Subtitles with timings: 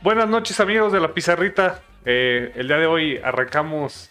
[0.00, 1.82] Buenas noches amigos de la pizarrita.
[2.04, 4.10] Eh, el día de hoy arrancamos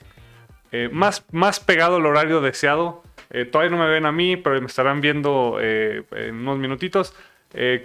[0.73, 3.03] eh, más, más pegado al horario deseado.
[3.29, 7.15] Eh, todavía no me ven a mí, pero me estarán viendo en unos minutitos.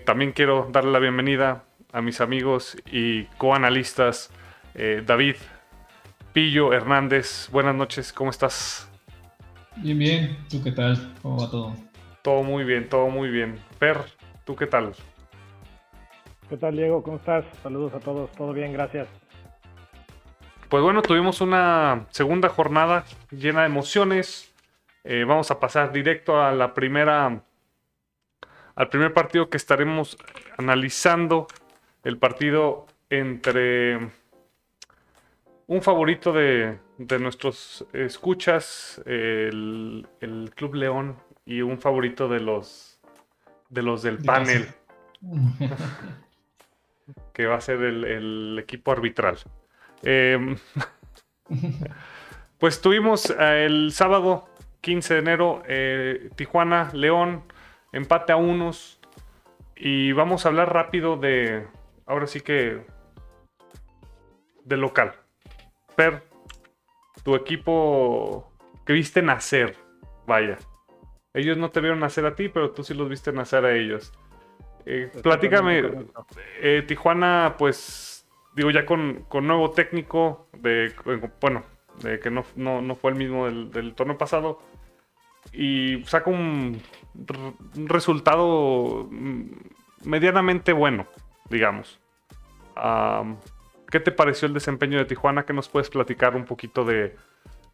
[0.04, 1.62] también quiero darle la bienvenida
[1.92, 4.30] a mis amigos y coanalistas
[4.74, 5.36] David
[6.32, 7.50] Pillo Hernández.
[7.52, 8.90] Buenas noches, ¿cómo estás?
[9.76, 10.38] Bien, bien.
[10.50, 11.14] ¿Tú qué tal?
[11.22, 11.76] ¿Cómo va todo?
[12.22, 13.60] Todo muy bien, todo muy bien.
[13.78, 13.98] Per,
[14.44, 14.92] ¿tú qué tal?
[16.52, 17.02] ¿Qué tal, Diego?
[17.02, 17.46] ¿Cómo estás?
[17.62, 18.30] Saludos a todos.
[18.32, 19.08] Todo bien, gracias.
[20.68, 24.52] Pues bueno, tuvimos una segunda jornada llena de emociones.
[25.02, 27.42] Eh, vamos a pasar directo a la primera,
[28.74, 30.18] al primer partido que estaremos
[30.58, 31.46] analizando.
[32.04, 34.10] El partido entre
[35.68, 36.76] un favorito de,
[37.18, 40.06] nuestros escuchas, el,
[40.54, 41.16] Club León,
[41.46, 43.00] y un favorito de los,
[43.70, 44.68] de los del panel.
[47.32, 49.38] que va a ser el, equipo arbitral.
[50.02, 50.56] Em,
[52.58, 54.48] pues tuvimos eh, el sábado
[54.80, 57.44] 15 de enero eh, Tijuana, León,
[57.92, 59.00] empate a unos.
[59.76, 61.66] Y vamos a hablar rápido de,
[62.06, 62.84] ahora sí que,
[64.64, 65.14] del local.
[65.96, 66.22] Per,
[67.22, 68.52] tu equipo
[68.84, 69.76] que viste nacer,
[70.26, 70.58] vaya.
[71.34, 74.12] Ellos no te vieron nacer a ti, pero tú sí los viste nacer a ellos.
[74.86, 75.82] Eh, platícame,
[76.60, 80.92] eh, Tijuana, pues, digo, ya con, nuevo técnico, de,
[81.40, 81.62] bueno,
[82.02, 82.44] de que no,
[82.96, 84.60] fue el mismo del, torneo pasado,
[85.52, 86.80] y saca un,
[87.86, 89.44] resultado mm,
[90.04, 91.06] medianamente bueno,
[91.48, 92.00] digamos.
[93.90, 95.44] ¿Qué te pareció el desempeño de Tijuana?
[95.44, 97.14] ¿Qué nos puedes platicar un poquito de,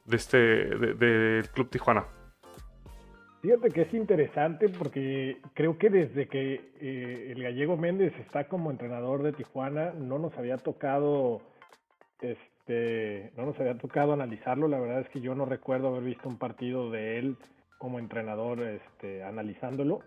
[0.04, 2.04] de este, del Club Tijuana?
[3.40, 8.70] Fíjate que es interesante porque creo que desde que eh, el gallego Méndez está como
[8.70, 11.40] entrenador de Tijuana no nos había tocado
[12.20, 14.66] este no nos había tocado analizarlo.
[14.68, 17.36] La verdad es que yo no recuerdo haber visto un partido de él
[17.78, 20.00] como entrenador este, analizándolo.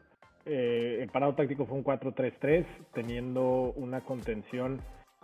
[0.46, 4.82] Eh, el parado táctico fue un 4-3-3, teniendo una contención,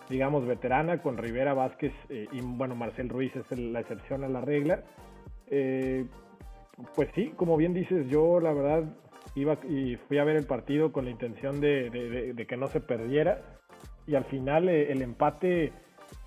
[0.09, 4.41] digamos, veterana con Rivera Vázquez eh, y, bueno, Marcel Ruiz es la excepción a la
[4.41, 4.83] regla.
[5.47, 6.05] Eh,
[6.95, 8.83] pues sí, como bien dices, yo la verdad
[9.35, 13.41] iba y fui a ver el partido con la intención de, que no se perdiera
[14.05, 15.73] y al final eh, el empate,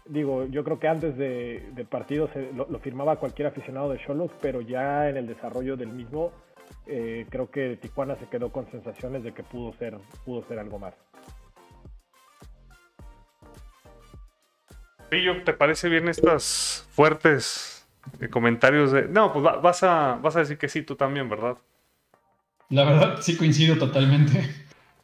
[0.07, 5.09] digo, yo creo que antes del partido lo, firmaba cualquier aficionado de Cholos, pero ya
[5.09, 6.33] en el desarrollo del mismo
[6.87, 10.79] eh, creo que Tijuana se quedó con sensaciones de que pudo ser, pudo ser algo
[10.79, 10.95] más.
[15.09, 17.80] Pillo, ¿te parece bien estas fuertes
[18.31, 19.09] comentarios de...
[19.09, 21.57] No, pues vas, a, vas a decir que sí, tú también, ¿verdad?
[22.69, 24.49] La verdad, sí coincido totalmente.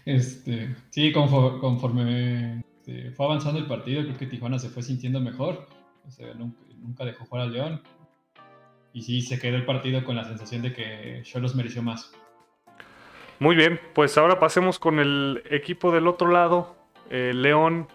[0.04, 5.66] Este, sí, conforme, este, fue avanzando el partido, creo que Tijuana se fue sintiendo mejor.
[6.78, 7.82] nunca, dejó jugar al León.
[8.92, 12.12] Y sí, se quedó el partido con la sensación de que los mereció más.
[13.40, 16.76] Muy bien, pues ahora pasemos con el equipo del otro lado.
[17.10, 17.88] Eh, León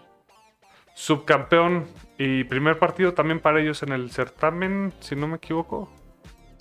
[0.94, 1.86] subcampeón
[2.24, 5.90] y primer partido también para ellos en el certamen, si no me equivoco.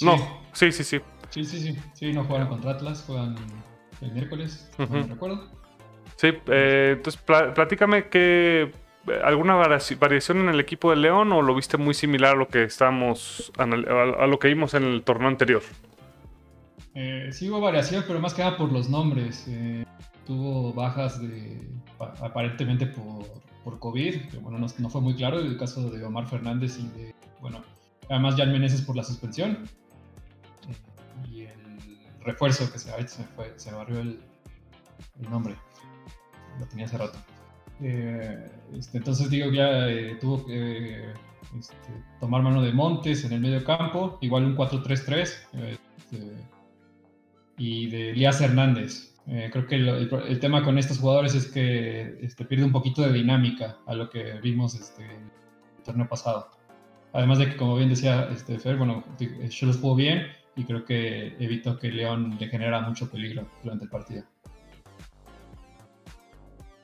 [0.02, 0.18] No,
[0.54, 1.02] sí, sí, sí.
[1.30, 1.78] Sí, sí, sí.
[1.94, 3.36] Sí, no jugaron contra Atlas, juegan
[4.02, 5.52] el miércoles, no me recuerdo.
[6.16, 8.72] Sí, eh, entonces platícame que
[9.24, 12.64] alguna variación en el equipo de León o lo viste muy similar a lo que
[12.64, 13.66] estamos a
[14.28, 15.62] lo que vimos en el torneo anterior.
[16.96, 19.46] Eh, sí hubo variación, pero más que nada por los nombres.
[19.48, 19.86] Eh,
[20.26, 21.62] tuvo bajas de
[22.00, 23.26] aparentemente por
[23.64, 27.16] por COVID, que bueno, no, fue muy claro, el caso de Omar Fernández y de,
[27.40, 27.62] bueno,
[28.10, 29.60] además Jan Meneses por la suspensión.
[30.68, 32.92] Eh, y el refuerzo que se,
[33.58, 34.20] se, barrió el,
[35.30, 35.56] nombre,
[36.60, 37.18] lo tenía hace rato.
[37.82, 41.14] Eh, este, entonces digo, ya eh, tuvo que
[41.58, 41.76] este,
[42.20, 46.32] tomar mano de Montes en el medio campo, igual un 4-3-3, este,
[47.58, 52.45] y de Elías Hernández, eh, creo que el, tema con estos jugadores es que este,
[52.45, 56.50] pierde un poquito de dinámica a lo que vimos este, el torneo pasado.
[57.13, 60.86] Además de que, como bien decía este, Fer, bueno, yo los jugó bien y creo
[60.86, 64.24] que evitó que León le generara mucho peligro durante el partido.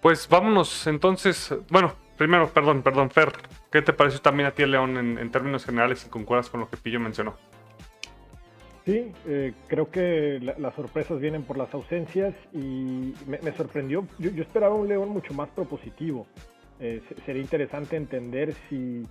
[0.02, 3.34] Pues vámonos entonces, bueno, primero, perdón, perdón, Fer,
[3.72, 6.78] ¿qué te pareció también a ti León en, términos generales y concuerdas con lo que
[6.78, 7.36] Pillo mencionó?
[8.88, 14.08] Sí, eh, creo que las sorpresas vienen por las ausencias y me, sorprendió.
[14.18, 16.26] Yo, esperaba un León mucho más propositivo.
[16.80, 19.04] Eh, sería interesante entender si,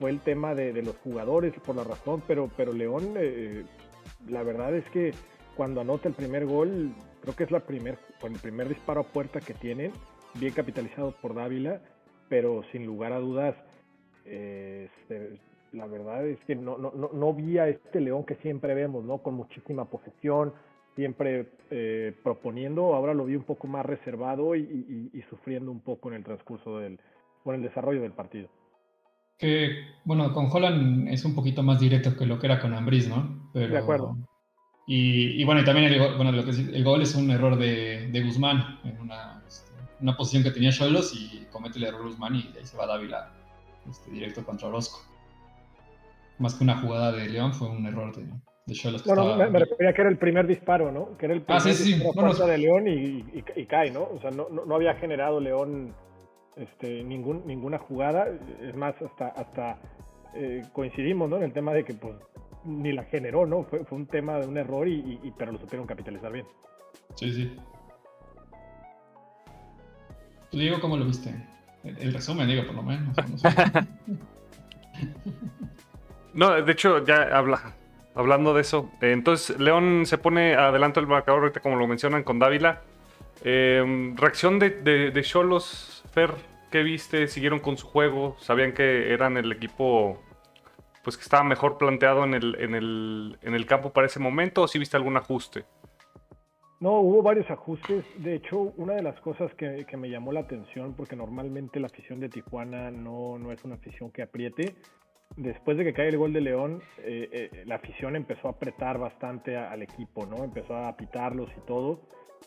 [0.00, 3.64] fue el tema de, los jugadores por la razón, pero, pero León, eh,
[4.28, 5.14] la verdad es que
[5.54, 9.38] cuando anota el primer gol, creo que es la primer, el primer disparo a puerta
[9.38, 9.92] que tienen,
[10.34, 11.80] bien capitalizado por Dávila.
[12.28, 13.54] pero sin lugar a dudas,
[14.24, 14.88] eh,
[15.72, 19.04] la verdad es que no, no, no, no vi a este León que siempre vemos,
[19.04, 19.18] ¿no?
[19.18, 20.52] Con muchísima posesión,
[20.96, 26.08] siempre eh, proponiendo, ahora lo vi un poco más reservado y, y, sufriendo un poco
[26.08, 26.98] en el transcurso del,
[27.44, 28.48] con el desarrollo del partido.
[29.38, 33.08] Que, bueno, con Holland es un poquito más directo que lo que era con Ambris,
[33.08, 33.50] ¿no?
[33.52, 34.16] Pero, de acuerdo.
[34.86, 38.08] Y, y, bueno, y también el, bueno, lo que, el gol es un error de,
[38.10, 42.36] de Guzmán en una, este, una posición que tenía Cholos y comete el error Guzmán
[42.36, 43.32] y de ahí se va Dávila
[43.90, 45.00] este, directo contra Orozco.
[46.38, 48.26] Más que una jugada de León, fue un error de,
[48.66, 49.06] de Cholos.
[49.06, 51.16] No, no, me, refería que era el primer disparo, ¿no?
[51.16, 53.24] Que era el ah, primer disparo de León y,
[53.56, 54.02] y, cae, ¿no?
[54.02, 55.94] O sea, no, no, había generado León
[56.56, 58.26] este, ningún, ninguna jugada.
[58.60, 59.78] Es más, hasta, hasta
[60.34, 61.36] eh, coincidimos, ¿no?
[61.36, 62.16] En el tema de que, pues,
[62.64, 63.64] ni la generó, ¿no?
[63.64, 66.46] Fue, fue un tema de un error, y, y, pero lo supieron capitalizar bien.
[67.14, 67.56] Sí, sí.
[70.50, 71.34] ¿Tú, Diego, cómo lo viste?
[71.84, 73.16] El, resumen, digo, por lo menos.
[73.16, 73.50] No,
[76.36, 77.74] de hecho, ya habla,
[78.14, 78.90] hablando de eso.
[79.00, 82.82] Eh, entonces, León se pone adelante el marcador, ahorita como lo mencionan, con Dávila.
[83.44, 86.30] Eh, reacción de Cholos, Fer,
[86.70, 87.28] ¿qué viste?
[87.28, 88.36] ¿Siguieron con su juego?
[88.38, 90.22] ¿Sabían que eran el equipo
[91.02, 94.62] pues que estaba mejor planteado en el, en el, en el campo para ese momento
[94.62, 95.64] o si viste algún ajuste?
[96.80, 98.04] No, hubo varios ajustes.
[98.18, 102.18] De hecho, una de las cosas que, me llamó la atención, porque normalmente la afición
[102.18, 104.74] de Tijuana no, no es una afición que apriete,
[105.36, 108.98] después de que cae el gol de León, eh, eh, la afición empezó a apretar
[108.98, 110.42] bastante al equipo, ¿no?
[110.44, 112.00] Empezó a pitarlos y todo,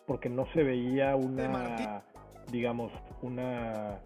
[0.06, 2.04] porque no se veía una,
[2.52, 2.92] digamos,
[3.22, 4.00] una,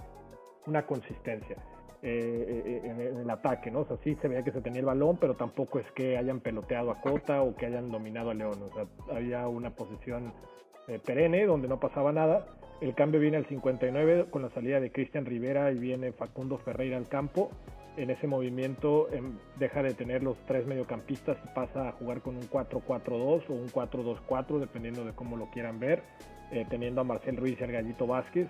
[0.65, 1.57] una consistencia.
[2.05, 3.79] Eh, en, el ataque, ¿no?
[3.79, 6.41] O sea, sí se veía que se tenía el balón, pero tampoco es que hayan
[6.41, 8.61] peloteado a Cota o que hayan dominado a León.
[8.61, 10.33] O sea, había una posición
[11.05, 12.45] perenne donde no pasaba nada.
[12.81, 16.97] El cambio viene al 59 con la salida de Cristian Rivera y viene Facundo Ferreira
[16.97, 17.51] al campo
[17.97, 22.35] en ese movimiento em, deja de tener los tres mediocampistas y pasa a jugar con
[22.35, 26.03] un 4-4-2 o un 4-2-4, dependiendo de cómo lo quieran ver,
[26.51, 28.47] eh, teniendo a Marcel Ruiz y al Gallito Vázquez,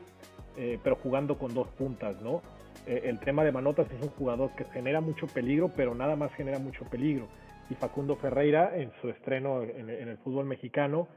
[0.57, 2.41] eh, pero jugando con dos puntas, ¿no?
[2.87, 6.33] Eh, el tema de Manotas es un jugador que genera mucho peligro, pero nada más
[6.33, 7.27] genera mucho peligro.
[7.69, 11.07] Y Facundo Ferreira, en su estreno en, el fútbol mexicano,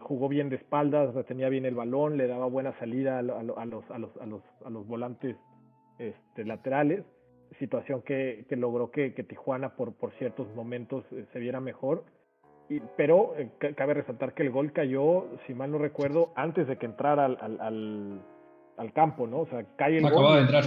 [0.00, 3.64] jugó bien de espaldas, retenía bien el balón, le daba buena salida a, los, a,
[3.66, 5.36] los, a, los, a los volantes
[5.98, 7.04] este, laterales
[7.58, 12.04] situación que, que logró que, que, Tijuana por, por ciertos momentos eh, se viera mejor.
[12.68, 16.76] Y, pero eh, cabe resaltar que el gol cayó, si mal no recuerdo, antes de
[16.76, 18.20] que entrara al, al,
[18.76, 19.40] al, campo, ¿no?
[19.40, 20.64] O sea, cae el Acababa de entrar.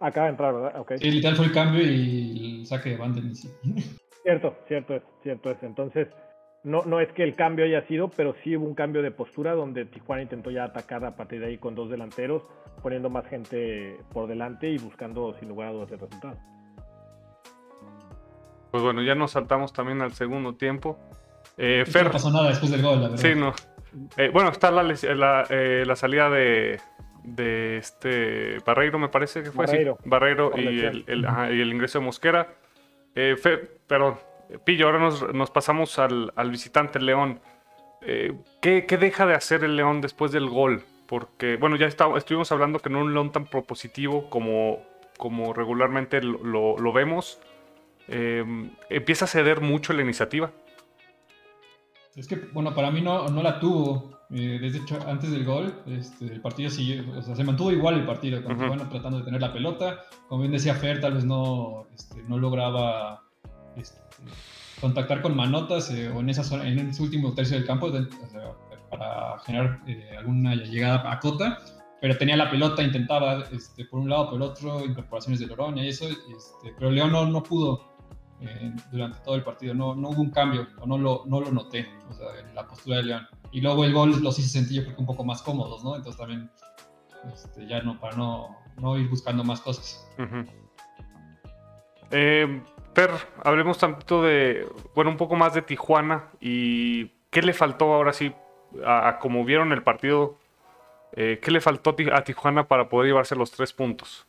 [0.00, 0.80] Acaba de entrar, ¿verdad?
[0.80, 0.98] Okay.
[0.98, 3.20] Sí, literal fue el cambio y el saque de banda
[4.22, 5.62] Cierto, cierto es, cierto es.
[5.62, 6.08] Entonces,
[6.64, 9.52] no, no es que el cambio haya sido, pero sí hubo un cambio de postura
[9.52, 12.42] donde Tijuana intentó ya atacar a partir de ahí con dos delanteros,
[12.82, 16.38] poniendo más gente por delante y buscando sin lugar a dudas el resultado.
[18.70, 20.98] Pues bueno, ya nos saltamos también al segundo tiempo.
[21.58, 23.22] Eh, no pasó nada después del gol, la verdad.
[23.22, 23.52] Sí, no.
[24.16, 26.80] Eh, bueno, está la, la, eh, la salida de,
[27.22, 30.08] de, este Barreiro, me parece que fue Barreiro, así.
[30.08, 31.26] Barreiro y el, el,
[31.56, 32.54] y el, ingreso de Mosquera.
[33.14, 34.16] Eh, Fer, perdón,
[34.64, 37.40] Pillo, ahora nos, pasamos al, visitante León.
[38.02, 40.82] Eh, ¿qué, deja de hacer el León después del gol?
[41.06, 44.82] Porque, bueno, ya estuvimos hablando que no un León tan propositivo como,
[45.16, 47.40] como regularmente lo, vemos.
[48.08, 50.50] Em, empieza a ceder mucho la iniciativa.
[52.14, 54.14] Es que, bueno, para mí no, no la tuvo.
[54.30, 57.94] Eh, desde hecho, antes del gol, este, el partido siguió, o sea, se mantuvo igual
[57.94, 60.00] el partido, tratando de tener la pelota.
[60.28, 63.23] Como bien decía Fer, tal vez no, este, no lograba
[64.80, 67.90] contactar con manotas eh, o en, esa en ese último tercio del campo
[68.90, 71.58] para generar eh, alguna llegada a cota,
[72.00, 75.84] pero tenía la pelota, intentaba este, por un lado, por el otro, incorporaciones de Loroña
[75.84, 77.94] y eso, este, pero León no, pudo
[78.40, 81.50] eh, durante todo el partido, no, no hubo un cambio, o no lo, no lo
[81.50, 83.26] noté en la postura de León.
[83.52, 85.96] Y luego el gol los hice sentir yo creo un poco más cómodos, ¿no?
[85.96, 86.50] Entonces también
[87.32, 90.06] este, ya no, para no, no ir buscando más cosas.
[92.94, 93.10] Per,
[93.42, 98.32] hablemos tanto de, bueno, un poco más de Tijuana y qué le faltó ahora sí,
[98.84, 100.38] a, como vieron el partido,
[101.12, 104.26] eh, qué le faltó a Tijuana para poder llevarse los tres puntos.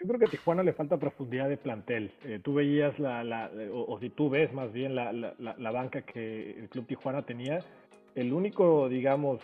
[0.00, 2.12] Yo creo que a Tijuana le falta profundidad de plantel.
[2.24, 6.68] Eh, tú veías la, o, si tú ves más bien la, la, banca que el
[6.68, 7.64] Club Tijuana tenía,
[8.14, 9.40] el único, digamos,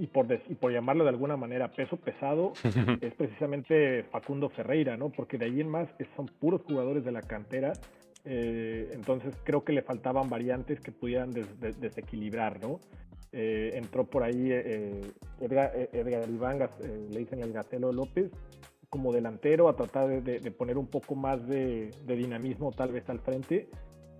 [0.00, 2.52] y por, y por llamarlo de alguna manera peso pesado,
[3.00, 5.10] es precisamente Facundo Ferreira, ¿no?
[5.10, 7.72] Porque de ahí en más son puros jugadores de la cantera
[8.26, 12.78] Eh, entonces creo que le faltaban variantes que pudieran desequilibrar, ¿no?
[13.32, 14.52] Eh, entró por ahí
[15.40, 16.58] Edgar, Edgar, Iván,
[17.10, 18.30] le dicen el Gacelo López,
[18.90, 23.68] como delantero a tratar de, poner un poco más de, dinamismo tal vez al frente,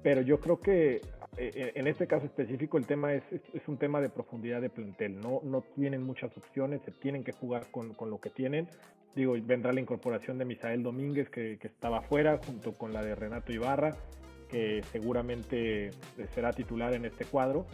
[0.02, 1.00] pero yo creo que eh,
[1.36, 5.40] en este caso específico el tema es, es, un tema de profundidad de plantel, no,
[5.44, 8.68] no tienen muchas opciones, se tienen que jugar con, con lo que tienen.
[9.14, 13.14] Digo, vendrá la incorporación de Misael Domínguez que, que estaba afuera junto con la de
[13.14, 13.96] Renato Ibarra,
[14.48, 15.90] que seguramente
[16.34, 17.66] será titular en este cuadro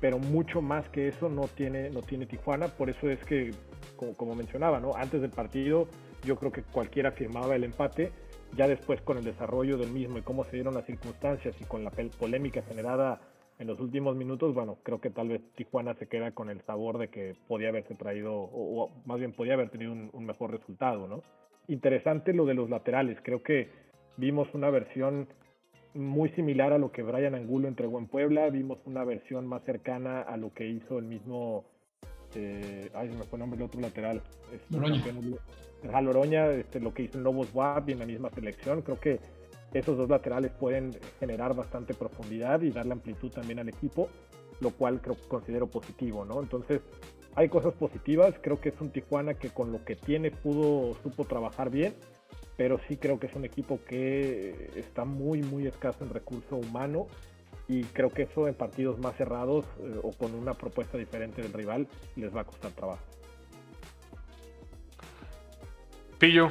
[0.00, 3.52] pero mucho más que eso no tiene, no tiene Tijuana, por eso es que,
[3.96, 4.96] como, como mencionaba, ¿no?
[4.96, 5.88] antes del partido
[6.24, 8.12] yo creo que cualquiera firmaba el empate.
[8.56, 11.84] Ya después con el desarrollo del mismo y cómo se dieron las circunstancias y con
[11.84, 13.20] la polémica generada
[13.60, 16.96] en los últimos minutos, bueno, creo que tal vez Tijuana se queda con el sabor
[16.96, 21.22] de que podía haberse traído, o, más bien podía haber tenido un, mejor resultado, ¿no?
[21.68, 23.68] Interesante lo de los laterales, creo que
[24.16, 25.28] vimos una versión
[25.92, 30.22] muy similar a lo que Brian Angulo entregó en Puebla, vimos una versión más cercana
[30.22, 31.66] a lo que hizo el mismo,
[32.34, 34.22] eh, ay, se me fue el nombre del otro lateral,
[35.82, 38.82] Loroña, este, lo que hizo en Lobos WAP y en la misma selección.
[38.82, 39.20] Creo que
[39.72, 44.08] esos dos laterales pueden generar bastante profundidad y darle amplitud también al equipo,
[44.60, 46.40] lo cual creo considero positivo, ¿no?
[46.40, 46.80] Entonces,
[47.34, 48.34] hay cosas positivas.
[48.40, 51.94] Creo que es un Tijuana que con lo que tiene pudo, supo trabajar bien,
[52.56, 57.06] pero sí creo que es un equipo que está muy, muy escaso en recurso humano
[57.68, 61.52] y creo que eso en partidos más cerrados eh, o con una propuesta diferente del
[61.52, 63.02] rival les va a costar trabajo.
[66.20, 66.50] Pillo,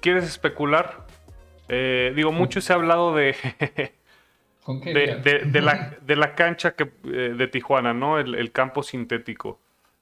[0.00, 1.06] ¿quieres especular?
[1.68, 3.36] Eh, digo, mucho se ha hablado de,
[4.66, 8.18] de, la, cancha que, eh, de Tijuana, ¿no?
[8.18, 9.60] El, campo sintético.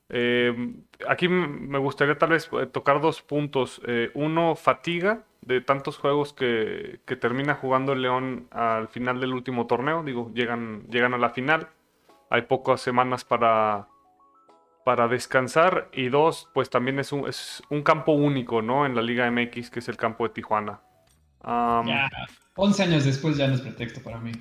[0.08, 0.72] Eh,
[1.06, 3.82] aquí me gustaría tal vez tocar dos puntos.
[4.14, 9.66] uno, fatiga de tantos juegos que, que, termina jugando el León al final del último
[9.66, 10.02] torneo.
[10.02, 11.68] Digo, llegan, llegan a la final.
[12.30, 13.88] Hay pocas semanas para,
[14.84, 18.84] para descansar y dos, pues también es un, es un campo único, ¿no?
[18.84, 20.80] En la Liga MX, que es el campo de Tijuana.
[21.42, 22.10] ya,
[22.56, 24.32] 11 años después ya no es pretexto para mí.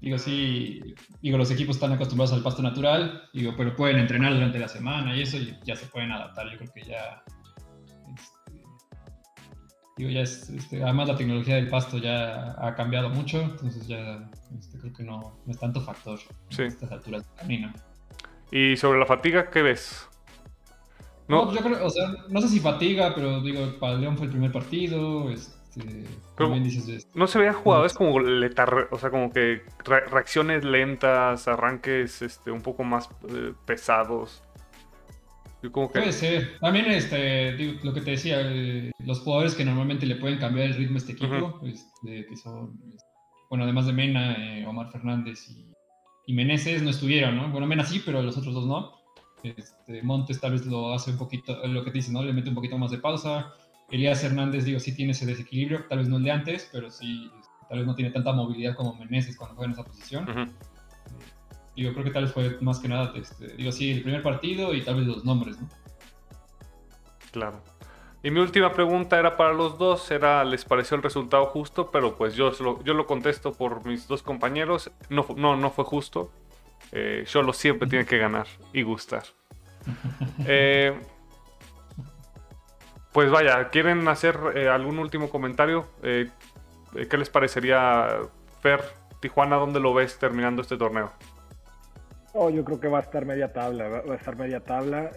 [0.00, 4.58] digo, sí, digo, los equipos están acostumbrados al pasto natural, digo, pero pueden entrenar durante
[4.58, 6.50] la semana y eso y ya se pueden adaptar.
[6.50, 7.22] Yo creo que ya...
[8.12, 8.62] Este,
[9.96, 14.28] digo, ya es, este, además la tecnología del pasto ya ha cambiado mucho, entonces ya
[14.58, 16.62] este, creo que no, es tanto factor sí.
[16.62, 17.72] a estas alturas del camino.
[18.54, 20.08] Y sobre la fatiga, ¿qué ves?
[21.26, 24.30] No, yo creo, o sea, no sé si fatiga, pero digo, para León fue el
[24.30, 25.28] primer partido.
[25.28, 26.04] Este,
[27.14, 32.62] no se veía jugadores como letar, o sea, como que reacciones lentas, arranques este, un
[32.62, 34.40] poco más eh, pesados.
[35.72, 36.56] Puede ser.
[36.60, 40.74] También este, lo que te decía, eh, los jugadores que normalmente le pueden cambiar el
[40.74, 42.78] ritmo a este equipo, este, que son,
[43.50, 45.73] bueno, además de Mena, eh, Omar Fernández y
[46.26, 47.50] y Meneses no estuvieron, ¿no?
[47.50, 48.92] Bueno, Mena sí, pero los otros dos no.
[49.42, 52.22] Este, Montes tal vez lo hace un poquito, lo que te dice, ¿no?
[52.22, 53.52] Le mete un poquito más de pausa.
[53.90, 57.30] Elías Hernández, digo, sí tiene ese desequilibrio, tal vez no el de antes, pero sí,
[57.68, 60.28] tal vez no tiene tanta movilidad como Meneses cuando juega en esa posición.
[60.28, 60.74] Uh
[61.76, 64.72] Digo, creo que tal vez fue más que nada, este, digo, sí, el primer partido
[64.74, 65.68] y tal vez los nombres, ¿no?
[67.32, 67.60] Claro.
[68.24, 71.90] Y mi última pregunta era para los dos, era ¿les pareció el resultado justo?
[71.90, 75.84] Pero pues yo lo, yo lo contesto por mis dos compañeros, no, no, no fue
[75.84, 76.32] justo.
[76.90, 79.24] Eh, lo siempre tiene que ganar y gustar.
[80.46, 80.98] Eh,
[83.12, 85.86] pues vaya, ¿quieren hacer eh, algún último comentario?
[86.02, 86.30] Eh,
[87.10, 88.20] ¿Qué les parecería
[88.62, 88.80] Fer
[89.20, 89.56] Tijuana?
[89.56, 91.12] ¿Dónde lo ves terminando este torneo?
[92.32, 95.10] Oh, yo creo que va a estar media tabla, va a estar media tabla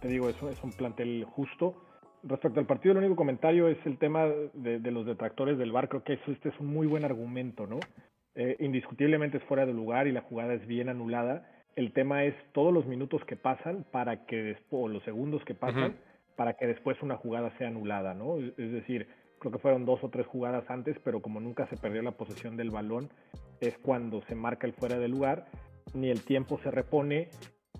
[0.00, 1.74] te digo, eso es un plantel justo.
[2.22, 5.88] Respecto al partido, el único comentario es el tema de, los detractores del bar.
[5.88, 7.78] Creo que eso, este es un muy buen argumento, ¿no?
[8.34, 11.48] Eh, indiscutiblemente es fuera de lugar y la jugada es bien anulada.
[11.74, 15.54] El tema es todos los minutos que pasan para que después, o los segundos que
[15.54, 15.96] pasan,
[16.36, 18.38] para que después una jugada sea anulada, ¿no?
[18.38, 22.02] Es decir, creo que fueron dos o tres jugadas antes, pero como nunca se perdió
[22.02, 23.10] la posesión del balón,
[23.60, 25.46] es cuando se marca el fuera de lugar,
[25.94, 27.28] ni el tiempo se repone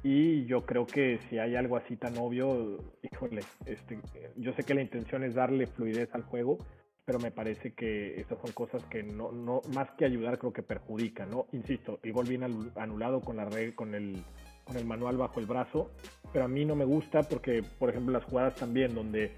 [0.09, 3.99] y yo creo que si hay algo así tan obvio, híjole, este,
[4.37, 6.59] yo sé que la intención es darle fluidez al juego,
[7.05, 10.63] pero me parece que estas son cosas que no, no más que ayudar, creo que
[10.63, 11.47] perjudican, ¿no?
[11.51, 12.47] Insisto, el gol viene
[12.77, 14.23] anulado con la red, con el,
[14.63, 15.91] con el manual bajo el brazo,
[16.33, 19.33] pero a mí no me gusta porque, por ejemplo, las jugadas también donde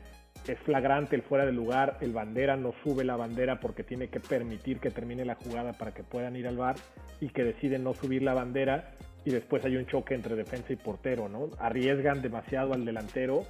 [0.47, 4.21] es flagrante el fuera de lugar, el bandera no sube la bandera porque tiene que
[4.21, 6.77] permitir que termine la jugada para que puedan ir al bar
[7.23, 8.93] y que deciden no subir la bandera
[9.29, 11.51] y después hay un choque entre defensa y portero, ¿no?
[11.59, 13.43] Arriesgan demasiado al delantero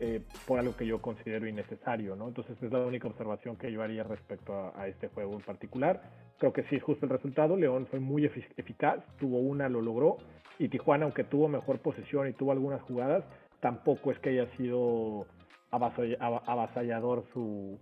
[0.00, 2.28] eh, por algo que yo considero innecesario, ¿no?
[2.28, 6.00] Entonces es la única observación que yo haría respecto a, este juego en particular.
[6.38, 7.58] Creo que sí es justo el resultado.
[7.58, 10.16] León fue muy eficaz, tuvo una, lo logró.
[10.58, 13.22] Y Tijuana, aunque tuvo mejor posesión y tuvo algunas jugadas,
[13.60, 15.26] tampoco es que haya sido
[15.70, 17.78] avasallador su,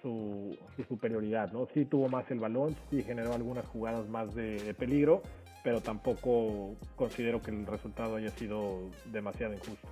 [0.00, 0.56] su,
[0.86, 1.66] superioridad, ¿no?
[1.74, 5.22] Sí tuvo más el balón, sí generó algunas jugadas más de peligro,
[5.68, 9.86] pero tampoco considero que el resultado haya sido demasiado injusto.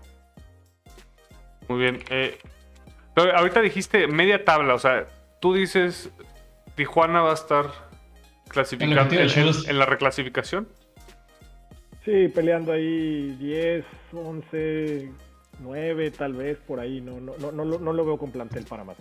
[1.68, 1.98] Muy bien.
[2.08, 2.38] Eh,
[3.14, 5.06] ahorita dijiste media tabla, o sea,
[5.38, 6.08] tú dices
[6.76, 7.66] Tijuana va a estar
[8.48, 10.66] clasificando en, la reclasificación.
[12.06, 15.12] Sí, peleando ahí 10, 11,
[15.60, 17.02] 9 tal vez por ahí.
[17.02, 18.96] No, no, no, no, no lo veo con plantel para más.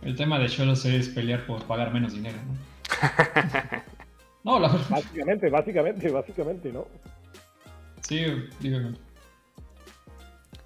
[0.00, 3.90] El tema de Cholos es pelear por pagar menos dinero, ¿no?
[4.44, 6.86] no, la Básicamente, básicamente, básicamente, ¿no?
[8.02, 8.24] Sí,
[8.60, 8.90] digo.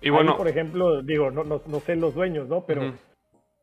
[0.01, 2.65] Y bueno, por ejemplo, digo, no, no, no, sé los dueños, ¿no?
[2.67, 2.95] Pero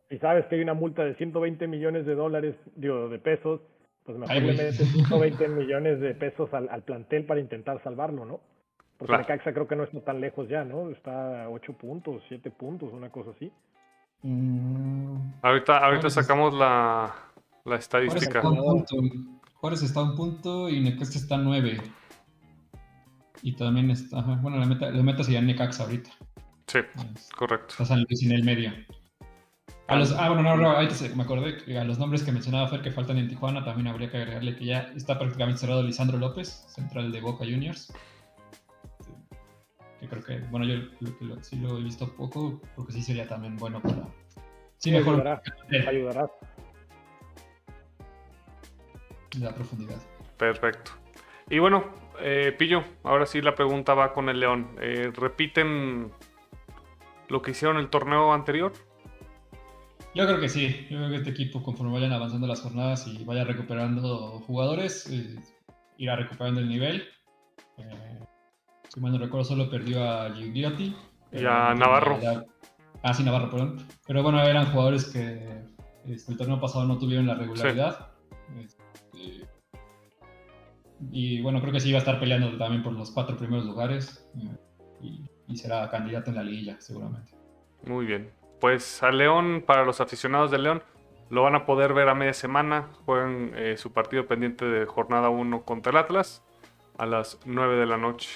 [0.10, 3.62] si sabes que hay una multa de 120 millones de dólares, digo, de pesos,
[4.04, 8.40] pues mejor le metes 120 millones de pesos al, al, plantel para intentar salvarlo, ¿no?
[8.98, 9.24] Porque claro.
[9.24, 10.90] Necaxa creo que no está tan lejos ya, ¿no?
[10.90, 13.52] Está a 8 puntos, 7 puntos, una cosa así.
[14.24, 15.16] Mm.
[15.44, 17.14] Ahorita, ahorita sacamos la,
[17.66, 18.42] la estadística.
[19.62, 21.80] Juárez está a un punto y Necaxa está a 9.
[23.44, 26.10] Y también está, bueno, la meta, la meta sería Necaxa ahorita.
[26.66, 26.80] Sí,
[27.36, 27.68] correcto.
[27.70, 28.72] Está San Luis en el medio.
[29.88, 32.68] A los, ah, bueno, no, no, ahorita me acordé que a los nombres que mencionaba
[32.70, 36.18] Fer que faltan en Tijuana también habría que agregarle que ya está prácticamente cerrado Lisandro
[36.18, 37.94] López, central de Boca Juniors.
[40.00, 43.58] Que creo que, bueno, yo lo, sí lo he visto poco, porque sí sería también
[43.58, 44.08] bueno para.
[44.78, 45.16] Sí, mejor.
[45.16, 45.42] Ayudará.
[45.88, 46.32] ayudará.
[49.40, 50.02] La profundidad.
[50.38, 50.92] Perfecto.
[51.50, 51.84] Y bueno,
[52.22, 54.76] eh, Pillo, ahora sí la pregunta va con el León.
[54.82, 56.12] Eh, ¿Repiten
[57.30, 58.74] lo que hicieron el torneo anterior?
[60.14, 60.88] Yo creo que sí.
[60.90, 65.40] Yo creo que este equipo, conforme vayan avanzando las jornadas y vaya recuperando jugadores, eh,
[65.98, 67.08] irá recuperando el nivel.
[68.90, 70.96] si mal no recuerdo, solo perdió a Gigliotti.
[71.32, 72.20] Y a Navarro.
[73.04, 73.88] ah, sí, Navarro, perdón.
[74.06, 75.64] Pero bueno, eran jugadores que
[76.06, 78.12] este, el torneo pasado no tuvieron la regularidad.
[81.12, 84.30] Y bueno, creo que sí va a estar peleando también por los cuatro primeros lugares.
[85.02, 87.34] y, y será candidato en la liguilla, seguramente.
[87.86, 90.84] Muy bien pues a León, para los aficionados de León,
[91.30, 92.90] lo van a poder ver a media semana.
[93.06, 96.44] Juegan eh, su partido pendiente de jornada 1 contra el Atlas
[96.98, 98.30] a las 9 de la noche.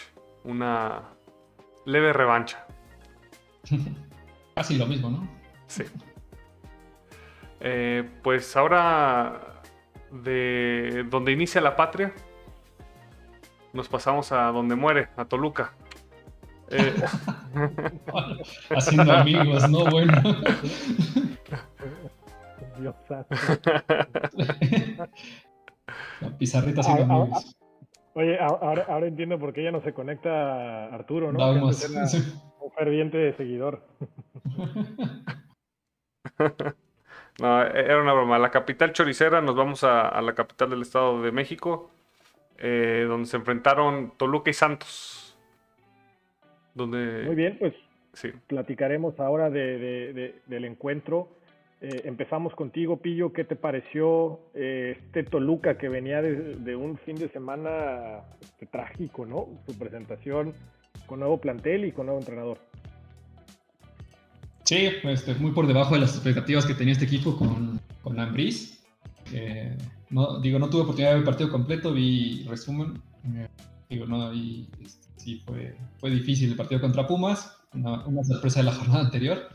[0.43, 1.03] Una
[1.85, 2.65] leve revancha.
[4.55, 5.29] Casi lo mismo, ¿no?
[5.67, 5.83] Sí.
[7.59, 9.61] Eh, pues ahora
[10.11, 12.13] de donde inicia la patria,
[13.75, 15.73] nos pasamos a donde muere, a Toluca.
[16.69, 16.95] Eh,
[18.75, 19.85] Haciendo amigos, ¿no?
[19.85, 20.13] Bueno.
[22.79, 22.95] Dios
[26.39, 27.55] Pizarrita haciendo ah, ah, amigos.
[28.13, 31.39] Oye, ahora, ahora, entiendo por qué ya no se conecta Arturo, ¿no?
[31.39, 31.87] Vamos.
[32.59, 33.85] Un ferviente seguidor.
[37.39, 38.39] No, era una broma.
[38.39, 41.91] La capital choricera, nos vamos a, la capital del Estado de México,
[42.57, 45.37] eh, donde se enfrentaron Toluca y Santos.
[46.75, 47.73] Muy bien, pues
[48.47, 51.29] platicaremos ahora de, del encuentro.
[51.81, 53.33] Eh, empezamos contigo, Pillo.
[53.33, 59.25] ¿Qué te pareció eh, este Toluca que venía de, un fin de semana este, trágico,
[59.25, 59.47] ¿no?
[59.65, 60.53] Su presentación
[61.05, 62.57] con nuevo plantel y con nuevo entrenador.
[64.63, 68.19] Sí, este, muy por debajo de las expectativas que tenía este equipo con, con
[70.15, 73.01] no, digo, no tuve oportunidad de ver el partido completo, vi resumen.
[73.25, 73.49] Eh,
[73.89, 78.65] digo, no, y este, sí fue, fue difícil el partido contra Pumas, una, sorpresa de
[78.67, 79.49] la jornada anterior.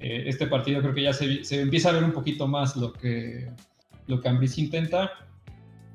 [0.00, 3.50] Eh, este partido creo que ya se, empieza a ver un poquito más lo que,
[4.06, 5.10] lo que Ambris intenta.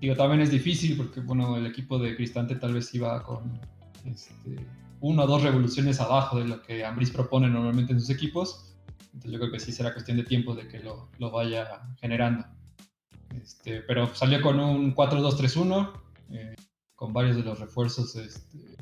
[0.01, 3.59] Digo, también es difícil porque, bueno, el equipo de Cristante tal vez iba con
[4.05, 4.55] este,
[5.01, 8.75] una o dos revoluciones abajo de lo que Ambris propone normalmente en sus equipos.
[9.13, 12.43] Entonces yo creo que sí será cuestión de tiempo de que lo, lo vaya generando.
[13.41, 15.91] Este, pero salió con un 4-2-3-1,
[16.31, 16.55] eh,
[16.95, 18.75] con varios de los refuerzos este,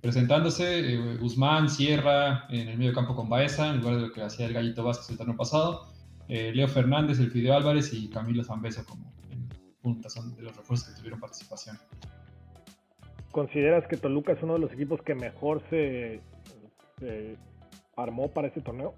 [0.00, 4.22] presentándose eh, Guzmán, Sierra en el medio campo con Baeza, en lugar de lo que
[4.22, 5.92] hacía el Gallito Vázquez el torneo pasado,
[6.28, 9.48] eh, Leo Fernández, el Fideo Álvarez y Camilo Zambeso como en
[9.80, 11.78] punta, son de los refuerzos que tuvieron participación.
[13.30, 16.20] ¿Consideras que Toluca es uno de los equipos que mejor se,
[17.96, 18.94] armó para este torneo?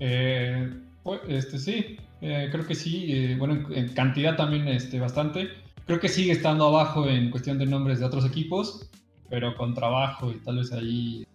[0.00, 0.70] Eh,
[1.02, 3.34] pues, este, sí, creo que sí.
[3.36, 5.48] bueno, en, cantidad también este, bastante.
[5.86, 8.90] Creo que sigue estando abajo en cuestión de nombres de otros equipos,
[9.28, 11.26] pero con trabajo y tal vez ahí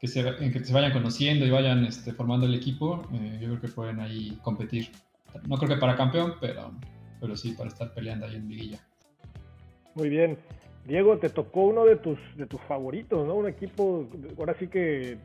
[0.00, 3.48] que se, en que se vayan conociendo y vayan este, formando el equipo, eh, yo
[3.48, 4.90] creo que pueden ahí competir.
[5.48, 6.72] No creo que para campeón, pero,
[7.20, 8.80] pero sí para estar peleando ahí en liguilla.
[9.94, 10.38] Muy bien.
[10.86, 13.34] Diego, te tocó uno de tus, de tus favoritos, ¿no?
[13.34, 15.18] Un equipo, ahora sí que,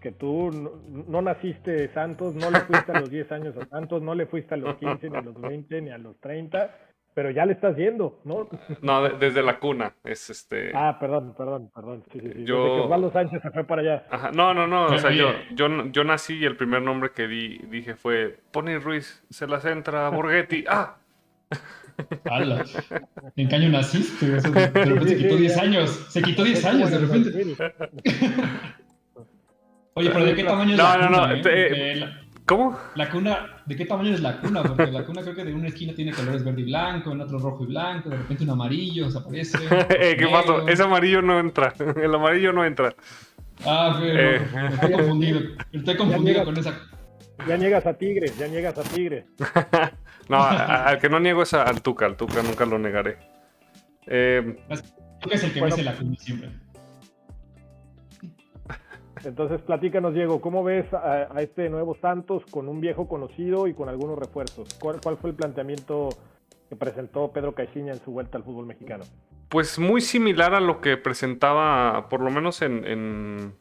[0.00, 0.70] que tú no,
[1.08, 4.54] no naciste Santos, no le fuiste a los 10 años a Santos, no le fuiste
[4.54, 6.70] a los 15, ni a los 20, ni a los 30
[7.14, 8.48] pero ya le estás viendo, ¿no?
[8.80, 9.92] No, de- desde la cuna.
[10.04, 10.70] Es este.
[10.72, 12.04] Ah, perdón, perdón, perdón.
[12.12, 12.44] Sí, sí, sí.
[12.44, 14.06] Yo- Desde que Osvaldo Sánchez se fue para allá.
[14.08, 14.86] Ajá, No, no, no.
[14.86, 18.78] O sea, yo, yo, yo nací y el primer nombre que di, dije fue Pony
[18.80, 20.64] Ruiz, se la centra a Borghetti.
[20.68, 20.98] ¡Ah!
[23.34, 24.24] ¿En qué año naciste?
[24.26, 24.40] De
[24.84, 25.90] repente se quitó 10 años.
[26.10, 27.56] Se quitó 10 años de repente.
[29.98, 31.26] Oye, pero ¿de qué tamaño es No, la no, cuna?
[31.26, 31.36] no, eh?
[31.42, 32.78] Porque la, ¿Cómo?
[32.94, 34.62] la cuna, ¿de qué tamaño es la cuna?
[34.62, 37.38] Porque la cuna creo que de una esquina tiene colores verde y blanco, en otro
[37.38, 39.58] rojo y blanco, de repente un amarillo desaparece.
[39.90, 40.66] Eh, ¿Qué pasó?
[40.68, 41.74] Ese amarillo no entra.
[42.02, 42.94] El amarillo no entra.
[43.66, 44.40] Ah, pero Eh.
[44.72, 45.40] estoy confundido.
[45.72, 46.74] Estoy confundido con esa.
[47.46, 49.24] Ya llegas a Tigres, ya llegas a Tigres.
[50.28, 52.04] No, al que no niego es a- al Tuca.
[52.04, 53.16] Al Tuca nunca lo negaré.
[54.06, 54.58] Eh,
[55.22, 55.74] que es el que Bueno.
[55.74, 56.50] mece la cuna siempre.
[59.24, 63.88] Entonces, platícanos, Diego, ¿cómo ves a, este nuevo Santos con un viejo conocido y con
[63.88, 64.68] algunos refuerzos?
[64.80, 66.10] ¿Cuál, fue el planteamiento
[66.68, 69.04] que presentó Pedro Caixinha en su vuelta al fútbol mexicano?
[69.48, 73.54] Pues muy similar a lo que presentaba, por lo menos en, en,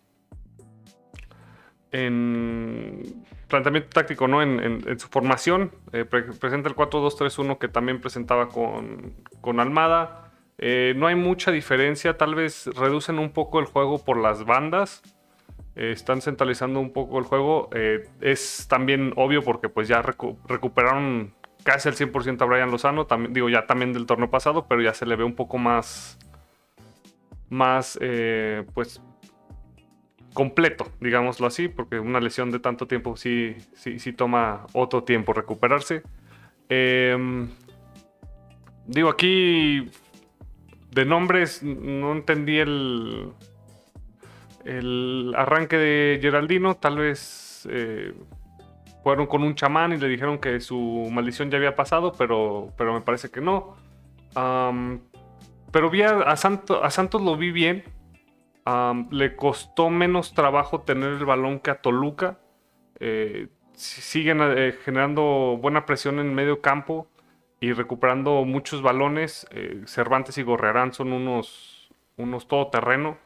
[1.91, 4.41] en planteamiento táctico, ¿no?
[4.41, 5.71] En, su formación.
[5.93, 10.31] Eh, pre- presenta el 4-2-3-1 que también presentaba con, con Almada.
[10.57, 15.01] Eh, no hay mucha diferencia, tal vez reducen un poco el juego por las bandas.
[15.77, 17.69] Eh, están centralizando un poco el juego.
[17.73, 23.05] Eh, es también obvio porque pues ya recu- recuperaron casi al 100% a Brian Lozano,
[23.05, 26.17] también, digo ya también del torneo pasado, pero ya se le ve un poco más,
[27.49, 29.01] más, eh, pues,
[30.33, 35.33] completo, digámoslo así, porque una lesión de tanto tiempo sí, sí, sí toma otro tiempo
[35.33, 36.03] recuperarse.
[36.69, 37.49] Em,
[38.85, 39.89] digo, aquí
[40.91, 43.33] de nombres no entendí el,
[44.67, 48.13] el arranque de Geraldino, tal vez eh,
[49.03, 52.93] fueron con un chamán y le dijeron que su maldición ya había pasado, pero, pero
[52.93, 53.75] me parece que no.
[55.71, 57.83] Pero vi a, Santo- a Santos lo vi bien.
[59.11, 62.39] Le costó menos trabajo tener el balón que a Toluca.
[62.99, 67.07] Eh, si- siguen eh, generando buena presión en medio campo
[67.59, 69.47] y recuperando muchos balones.
[69.85, 73.17] Cervantes y Gorrearán son unos, unos todoterreno.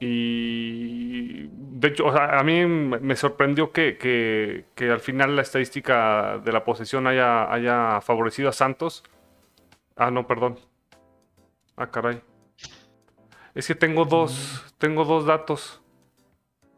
[0.00, 5.42] Y de hecho, o sea, a mí me sorprendió que, que- que al final la
[5.42, 9.02] estadística de la posesión haya, haya favorecido a Santos.
[9.96, 10.58] Ah, no, perdón.
[11.76, 12.20] Ah, caray.
[13.54, 15.82] Es que tengo dos, tengo dos datos.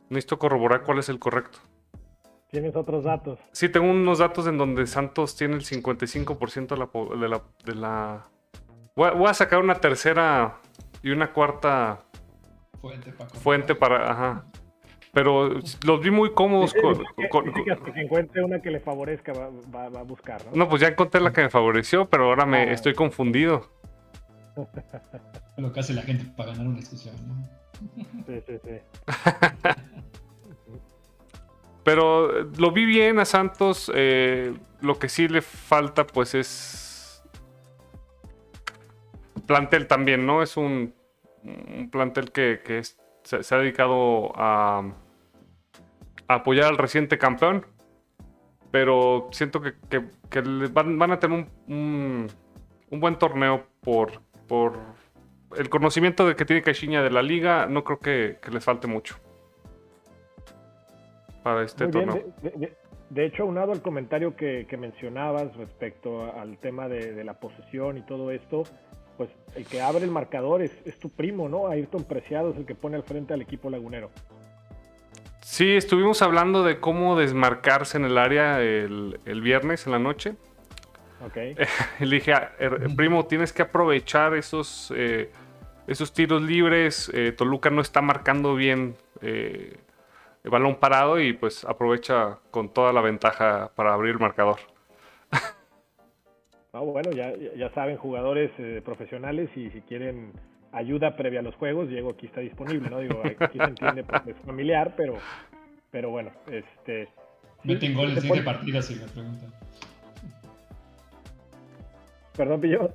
[0.08, 1.58] Necesito corroborar cuál es el correcto.
[2.50, 3.38] Tienes otros datos.
[3.52, 7.42] Sí, tengo unos datos en donde Santos tiene el 55% de la, de la...
[7.64, 8.26] de la-
[8.96, 10.58] Voy, a, voy a sacar una tercera
[11.02, 12.02] y una cuarta
[12.80, 13.34] Fuente, Paco.
[13.38, 14.10] fuente para...
[14.10, 14.44] Ajá.
[15.12, 15.48] Pero
[15.84, 16.92] los vi muy cómodos Dice- con...
[16.98, 20.00] dice que- con- dice que hasta que encuentre una que le favorezca va, va- va
[20.00, 20.52] a buscar, ¿no?
[20.56, 22.72] No, pues ya encontré la que me favoreció, pero ahora me Ah.
[22.72, 23.68] estoy confundido.
[25.56, 27.48] Lo que hace la gente para ganar una discusión, ¿no?
[28.26, 28.78] Sí, sí, sí.
[31.84, 33.90] Pero lo vi bien a Santos.
[33.94, 37.22] eh, lo que sí le falta, pues, es
[39.46, 40.42] plantel también, ¿no?
[40.42, 40.94] Es un,
[41.44, 44.78] un plantel que, que es- se, se ha dedicado a,
[46.28, 47.66] a apoyar al reciente campeón.
[48.70, 50.40] Pero siento que, que- que
[50.72, 52.26] van, van a tener un, un-
[52.90, 54.74] un buen torneo por, por
[55.56, 57.66] el conocimiento de que tiene Caixinha de la liga.
[57.66, 59.16] No creo que, les falte mucho
[61.42, 62.14] para este Muy torneo.
[62.42, 62.76] De, de- de-
[63.10, 68.02] de hecho, aunado al comentario que, mencionabas respecto al tema de, de la posesión y
[68.02, 68.62] todo esto,
[69.20, 71.66] pues el que abre el marcador es, es tu primo, ¿no?
[71.68, 74.10] Ayrton Preciado es el que pone al frente al equipo lagunero.
[75.42, 80.36] Sí, estuvimos hablando de cómo desmarcarse en el área el, el viernes en la noche.
[81.22, 81.36] ¿Ok?
[82.00, 85.30] Le dije, "Ah, er- primo, tienes que aprovechar esos, eh,
[85.86, 87.10] esos tiros libres.
[87.12, 89.76] Eh, Toluca no está marcando bien eh,
[90.44, 94.60] el balón parado y pues aprovecha con toda la ventaja para abrir el marcador.
[96.72, 100.32] Ah, bueno, ya, ya saben, jugadores eh, profesionales y si quieren
[100.72, 103.00] ayuda previa a los juegos, Diego aquí está disponible, ¿no?
[103.00, 105.14] Digo, aquí se entiende porque es familiar, pero,
[105.90, 107.08] pero bueno, este...
[107.64, 109.50] Meten sí, gol en se siguiente pone- partida, si me preguntan.
[112.36, 112.90] Perdón, Pillo.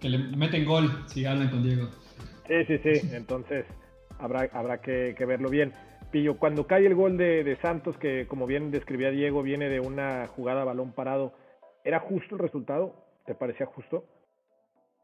[0.00, 1.88] Que le meten gol si ganan con Diego.
[2.46, 3.10] Sí, sí, sí.
[3.14, 3.66] Entonces
[4.18, 5.72] habrá, habrá que, que verlo bien.
[6.10, 10.26] Pillo, cuando cae el gol de, Santos, que como bien describía Diego, viene de una
[10.28, 11.34] jugada a balón parado,
[11.84, 12.94] ¿era justo el resultado?
[13.28, 14.06] ¿Te parecía justo?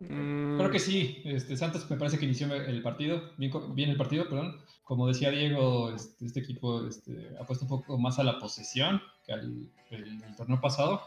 [0.00, 0.56] Mm.
[0.56, 1.20] Creo que sí.
[1.26, 4.62] Este, Santos me parece que inició el partido, bien, el partido, perdón.
[4.82, 9.02] Como decía Diego, este, este equipo este, ha puesto un poco más a la posesión
[9.26, 11.02] que al el, torneo pasado.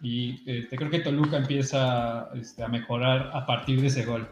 [0.00, 4.28] Y este, creo que Toluca empieza este, a mejorar a partir de ese gol.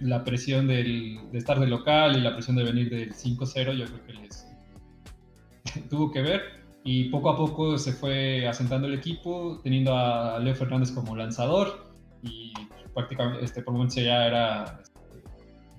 [0.00, 4.06] La presión de estar de local y la presión de venir del 5-0, yo creo
[4.06, 4.46] que les
[5.90, 6.57] tuvo que ver.
[6.84, 11.92] Y poco a poco se fue asentando el equipo, teniendo a Leo Fernández como lanzador.
[12.22, 12.52] Y
[12.94, 15.00] prácticamente este, por momentos ya era este,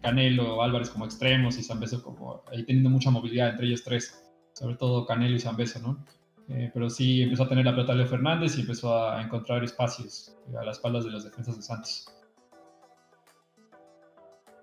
[0.01, 4.75] Canelo, Álvarez como extremos y Zambeso como ahí teniendo mucha movilidad entre ellos tres, sobre
[4.75, 6.05] todo Canelo y Zambeso, ¿no?
[6.49, 10.35] Eh, pero sí empezó a tener la pelota Leo Fernández y empezó a encontrar espacios
[10.59, 12.07] a las espaldas de las defensas de Santos.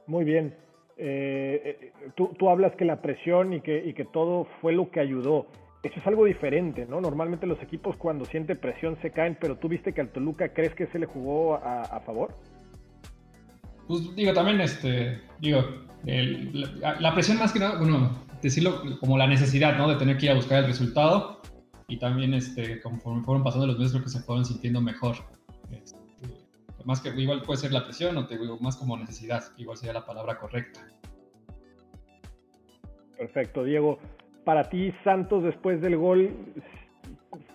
[0.06, 0.54] Muy bien.
[0.96, 5.00] Eh, eh, tú, hablas que la presión y que, y que todo fue lo que
[5.00, 5.46] ayudó.
[5.86, 7.00] Eso es algo diferente, ¿no?
[7.00, 10.74] Normalmente los equipos cuando siente presión se caen, pero tú viste que al Toluca, ¿crees
[10.74, 12.34] que se le jugó a, favor?
[13.86, 15.64] Pues digo, también, este, digo,
[16.04, 19.88] la, presión más que nada, bueno, decirlo como la necesidad, ¿no?
[19.88, 21.40] De tener que ir a buscar el resultado
[21.86, 25.14] y también, este, conforme fueron pasando los meses, creo que se fueron sintiendo mejor.
[25.70, 26.00] Este,
[26.84, 29.92] más que igual puede ser la presión o te digo más como necesidad, igual sería
[29.92, 30.84] la palabra correcta.
[33.16, 34.00] Perfecto, Diego.
[34.46, 36.30] Para ti, Santos, después del gol,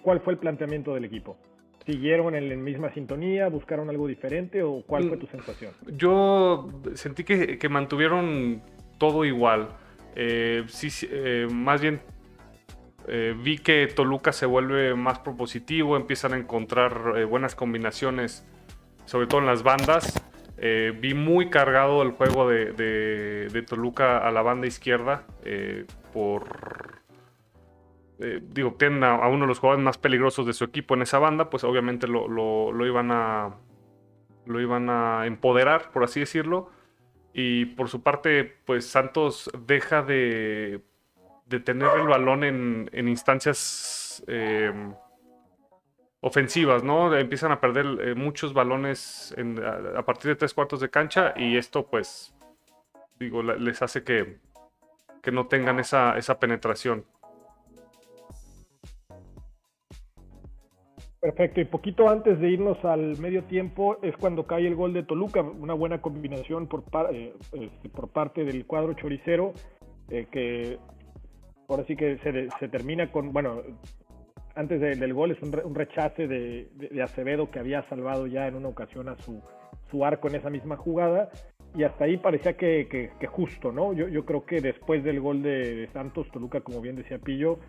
[0.01, 1.37] ¿cuál fue el planteamiento del equipo?
[1.85, 3.47] ¿Siguieron en la misma sintonía?
[3.47, 4.61] ¿Buscaron algo diferente?
[4.61, 5.71] ¿O cuál fue tu sensación?
[5.95, 8.61] Yo sentí que, mantuvieron
[8.97, 9.69] todo igual.
[10.17, 12.01] Eh, sí, eh, más bien
[13.07, 18.45] eh, vi que Toluca se vuelve más propositivo, empiezan a encontrar buenas combinaciones
[19.05, 20.21] sobre todo en las bandas.
[20.63, 27.01] Eh, vi muy cargado el juego de, Toluca a la banda izquierda eh, por...
[28.19, 31.17] Eh, digo, tienen a, uno de los jugadores más peligrosos de su equipo en esa
[31.17, 33.55] banda, pues obviamente lo, iban a...
[34.45, 36.69] Lo iban a empoderar, por así decirlo.
[37.33, 40.81] Y por su parte, pues Santos deja de,
[41.47, 44.23] de tener el balón en, en instancias
[46.21, 47.15] ofensivas, ¿no?
[47.15, 49.35] Empiezan a perder eh, muchos balones
[49.95, 52.33] a, partir de tres cuartos de cancha y esto pues,
[53.19, 54.37] digo, les hace que,
[55.21, 57.05] que no tengan esa, esa penetración.
[61.19, 65.03] Perfecto, y poquito antes de irnos al medio tiempo es cuando cae el gol de
[65.03, 69.53] Toluca, una buena combinación por, eh, este, por parte del cuadro choricero,
[70.09, 70.79] eh, que
[71.69, 73.61] ahora sí que se, se, termina con, bueno,
[74.55, 79.09] antes del gol es un, rechace de, Acevedo que había salvado ya en una ocasión
[79.09, 79.41] a su,
[79.89, 81.29] su arco en esa misma jugada.
[81.75, 83.93] Y hasta ahí parecía que, justo, ¿no?
[83.93, 87.59] Yo, yo, creo que después del gol de, Santos, Toluca, como bien decía Pillo,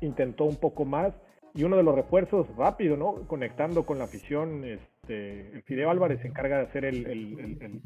[0.00, 1.14] intentó un poco más.
[1.54, 3.26] Y uno de los refuerzos rápido, ¿no?
[3.26, 7.06] Conectando con la afición, este, el Fideo Álvarez se encarga de hacer el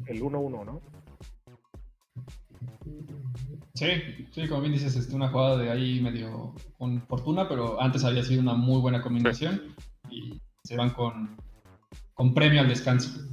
[0.07, 0.81] 1-1, ¿no?
[3.81, 7.81] Sí, sí, como bien dices, es este, una jugada de ahí medio con fortuna, pero
[7.81, 9.73] antes había sido una muy buena combinación
[10.07, 11.35] y se van con,
[12.13, 13.27] con premio al descanso.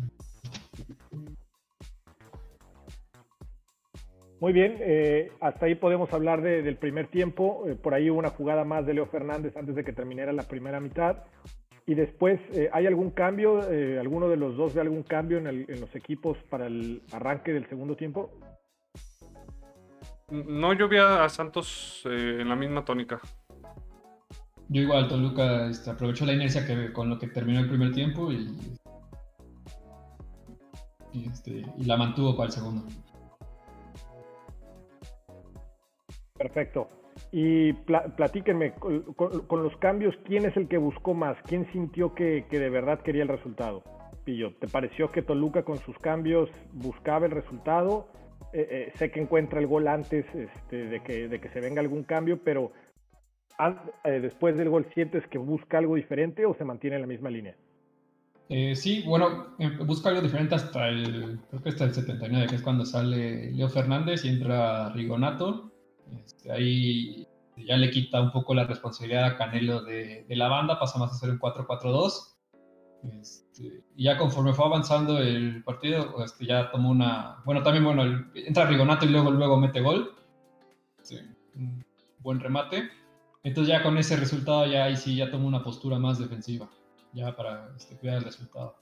[4.41, 7.65] Muy bien, eh, hasta ahí podemos hablar del primer tiempo.
[7.67, 10.45] Eh, por ahí hubo una jugada más de Leo Fernández antes de que terminara la
[10.45, 11.25] primera mitad.
[11.85, 13.61] Y después, eh, ¿hay algún cambio?
[14.01, 17.69] ¿Alguno de los dos ve algún cambio en, en, los equipos para el arranque del
[17.69, 18.31] segundo tiempo?
[20.31, 23.21] No, yo vi a Santos eh, en la misma tónica.
[24.69, 28.31] Yo igual, Toluca este, aprovechó la inercia que, con lo que terminó el primer tiempo
[28.31, 28.55] y,
[31.14, 32.85] y, este, la mantuvo para el segundo.
[36.37, 36.91] Perfecto.
[37.33, 41.37] Y platíquenme, con, los cambios, ¿quién es el que buscó más?
[41.47, 43.83] ¿Quién sintió que, que de verdad quería el resultado?
[44.25, 48.09] Pillo, ¿te pareció que Toluca con sus cambios buscaba el resultado?
[48.53, 51.81] Eh, eh, sé que encuentra el gol antes este, de, que, de que se venga
[51.81, 52.73] algún cambio, pero
[54.05, 57.31] eh, después del gol sientes que busca algo diferente o se mantiene en la misma
[57.31, 57.57] línea?
[58.75, 62.87] sí, bueno, busca algo diferente hasta el, creo que hasta el 79, que es cuando
[62.87, 65.71] sale Leo Fernández y entra Rigonato.
[66.25, 67.27] Este, ahí
[67.59, 71.17] ya le quita un poco la responsabilidad a Canelo de la banda, pasa más a
[71.17, 72.28] ser un 4-4-2
[73.03, 77.43] este, y ya conforme fue avanzando el partido, este, ya tomó una.
[77.45, 78.03] Bueno, también, bueno,
[78.35, 80.15] entra Rigonato y luego, luego mete gol.
[81.55, 81.85] un
[82.21, 82.91] buen remate.
[83.45, 86.69] Entonces, ya con ese resultado, ya ahí sí, ya tomó una postura más defensiva,
[87.13, 88.77] ya para este, cuidar el resultado.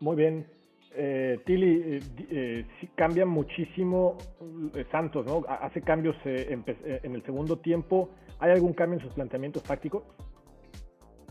[0.00, 0.46] Muy bien.
[0.94, 4.18] eh, Tilly, eh, cambia muchísimo
[4.90, 5.44] Santos, ¿no?
[5.48, 6.64] Hace cambios en,
[7.14, 8.10] el segundo tiempo.
[8.38, 10.04] ¿Hay algún cambio en sus planteamientos tácticos?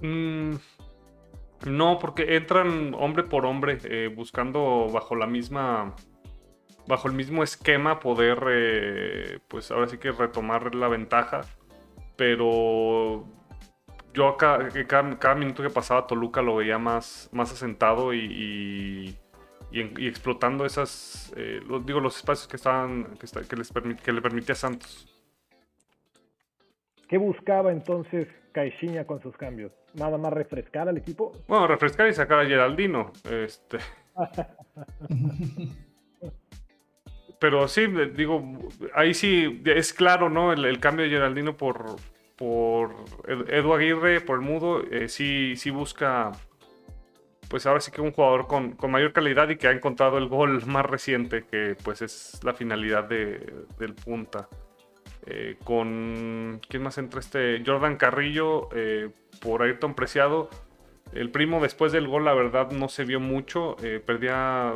[0.02, 0.56] Mm,
[1.66, 5.96] no, porque entran hombre por hombre, buscando bajo la misma
[6.88, 11.42] bajo el mismo esquema poder, eh, pues ahora sí que retomar la ventaja.
[12.16, 13.26] Pero
[14.14, 14.70] yo cada,
[15.20, 19.16] cada, minuto que pasaba Toluca lo veía más, más asentado y,
[19.72, 25.14] y, explotando esas, eh, digo, los espacios que estaban, que, les que le permitía Santos.
[27.08, 29.72] ¿Qué buscaba entonces Caixinha con sus cambios?
[29.98, 31.32] ¿Nada más refrescar al equipo?
[31.48, 33.12] Bueno, refrescar y sacar a Geraldino.
[33.30, 33.80] Este.
[37.40, 40.54] pero sí, digo, ahí sí es claro, ¿no?
[40.54, 41.96] El, cambio de Geraldino por,
[42.36, 42.96] por
[43.28, 46.32] Edu Aguirre, por el Mudo, eh, sí, sí busca,
[47.50, 50.64] pues ahora sí que un jugador con, mayor calidad y que ha encontrado el gol
[50.68, 54.48] más reciente, que pues es la finalidad del punta.
[55.28, 57.62] Eh, con, ¿quién más entra este?
[57.66, 59.10] Jordan Carrillo, eh,
[59.42, 60.50] por Ayrton Preciado.
[61.14, 63.76] El primo después del gol, la verdad, no se vio mucho.
[64.06, 64.74] perdía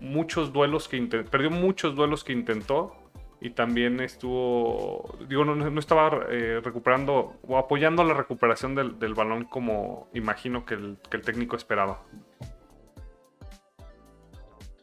[0.00, 2.96] muchos duelos que perdió muchos duelos que intentó
[3.44, 10.08] y también estuvo, digo, no, estaba eh, recuperando o apoyando la recuperación del, balón como
[10.14, 12.04] imagino que el, técnico esperaba.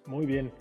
[0.06, 0.52] Muy bien.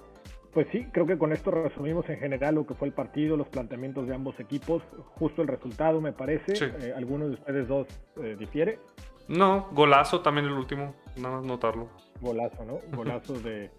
[0.53, 3.49] Pues sí, creo que con esto resumimos en general lo que fue el partido, los
[3.49, 4.83] planteamientos de ambos equipos,
[5.19, 6.53] justo el resultado me parece.
[6.65, 7.87] Eh, ¿Alguno de ustedes dos
[8.23, 8.79] eh, difiere?
[9.29, 11.89] No, golazo también el último, nada más notarlo.
[12.21, 12.79] Golazo, ¿no?
[12.97, 13.71] Golazo de,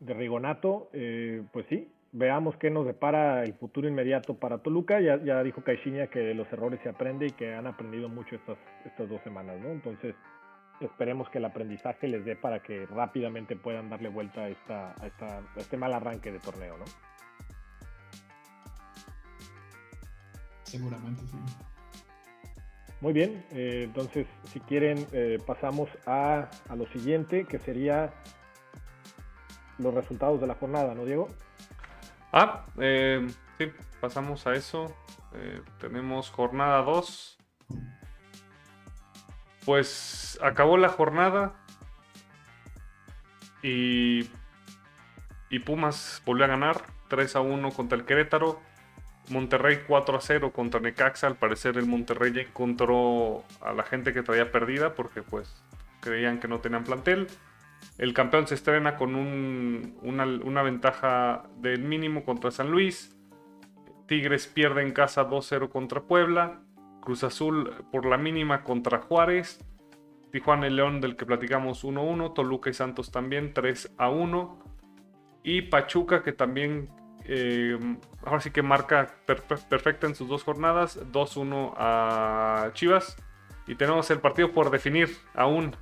[0.00, 5.00] de Rigonato, eh, pues sí, veamos qué nos depara el futuro inmediato para Toluca.
[5.00, 8.36] Ya, ya dijo Caixinha que de los errores se aprende y que han aprendido mucho
[8.36, 9.68] estas, estas dos semanas, ¿no?
[9.68, 10.14] Entonces,
[10.80, 15.42] esperemos que el aprendizaje les dé para que rápidamente puedan darle vuelta a, esta, a,
[15.56, 16.84] este mal arranque de torneo, ¿no?
[20.64, 21.36] Seguramente, sí.
[23.00, 28.12] Muy bien, eh, entonces si quieren eh, pasamos a, a lo siguiente, que sería
[29.78, 31.28] los resultados de la jornada, ¿no, Diego?
[32.32, 33.26] Ah, eh,
[33.58, 33.66] sí,
[34.00, 34.94] pasamos a eso.
[35.34, 37.38] Eh, tenemos jornada 2.
[39.64, 41.54] Pues acabó la jornada
[43.62, 44.28] y,
[45.50, 48.60] y Pumas volvió a ganar 3 a 1 contra el Querétaro.
[49.28, 51.26] Monterrey 4 a 0 contra Necaxa.
[51.26, 55.62] Al parecer el Monterrey ya encontró a la gente que traía perdida porque pues
[56.00, 57.28] creían que no tenían plantel.
[57.98, 63.16] El campeón se estrena con una, ventaja del mínimo contra San Luis.
[64.06, 66.60] Tigres pierde en casa 2-0 contra Puebla.
[67.00, 69.64] Cruz Azul por la mínima contra Juárez.
[70.32, 72.34] Tijuana y León del que platicamos 1-1.
[72.34, 74.58] Toluca y Santos también 3-1.
[75.42, 76.90] Y Pachuca que también
[77.24, 77.78] eh,
[78.24, 81.00] ahora sí que marca perfecta en sus dos jornadas.
[81.12, 83.16] 2-1 a Chivas.
[83.66, 85.74] Y tenemos el partido por definir aún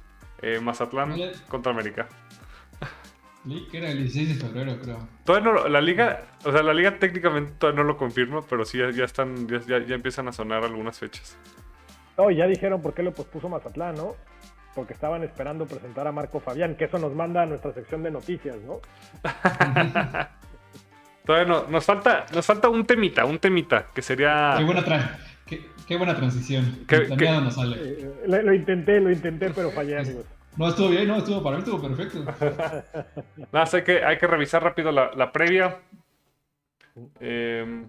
[0.43, 1.15] eh, Mazatlán
[1.49, 2.09] contra América.
[3.71, 5.09] Que era el 16 de febrero, creo.
[5.25, 8.79] Todavía no, la liga, o sea, la liga técnicamente todavía no lo confirma, pero sí
[8.79, 11.37] ya, están, ya, ya, empiezan a sonar algunas fechas.
[12.17, 14.17] No, ya dijeron por qué lo pospuso Mazatlán, ¿no?
[14.75, 18.11] Porque estaban esperando presentar a Marco Fabián, que eso nos manda a nuestra sección de
[18.11, 18.81] noticias, ¿no?
[21.25, 24.55] todavía no, nos falta, nos falta un temita, un temita, que sería.
[24.59, 24.85] Qué buena,
[25.87, 26.85] Qué, buena transición.
[26.87, 27.77] no sale.
[27.81, 30.27] Eh, lo, intenté, lo intenté, pero fallé, amigos.
[30.59, 32.19] No, estuvo bien, no, estuvo para mí, estuvo perfecto.
[33.53, 35.81] Nada, hay que, hay que revisar rápido la, previa.
[37.21, 37.89] Em,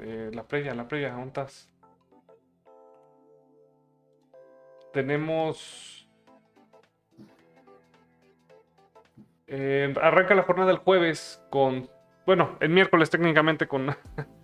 [0.00, 1.72] eh, la previa, la previa, ¿dónde estás?
[4.92, 6.08] Tenemos.
[9.46, 11.88] Em, arranca la jornada el jueves con.
[12.26, 13.86] Bueno, el miércoles técnicamente con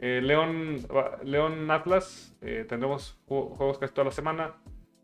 [0.00, 0.86] Eh, León,
[1.24, 4.54] León Atlas, eh, tendremos juegos casi toda la semana.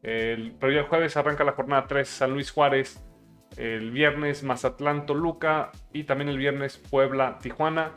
[0.03, 3.03] El, pero el jueves arranca la jornada 3 San Luis Juárez.
[3.57, 5.71] El viernes Mazatlán Toluca.
[5.93, 7.93] Y también el viernes Puebla Tijuana.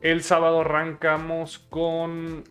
[0.00, 2.44] El sábado arrancamos con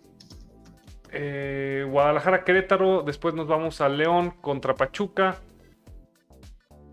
[1.12, 3.04] eh, Guadalajara Querétaro.
[3.04, 5.38] Después nos vamos a León contra Pachuca.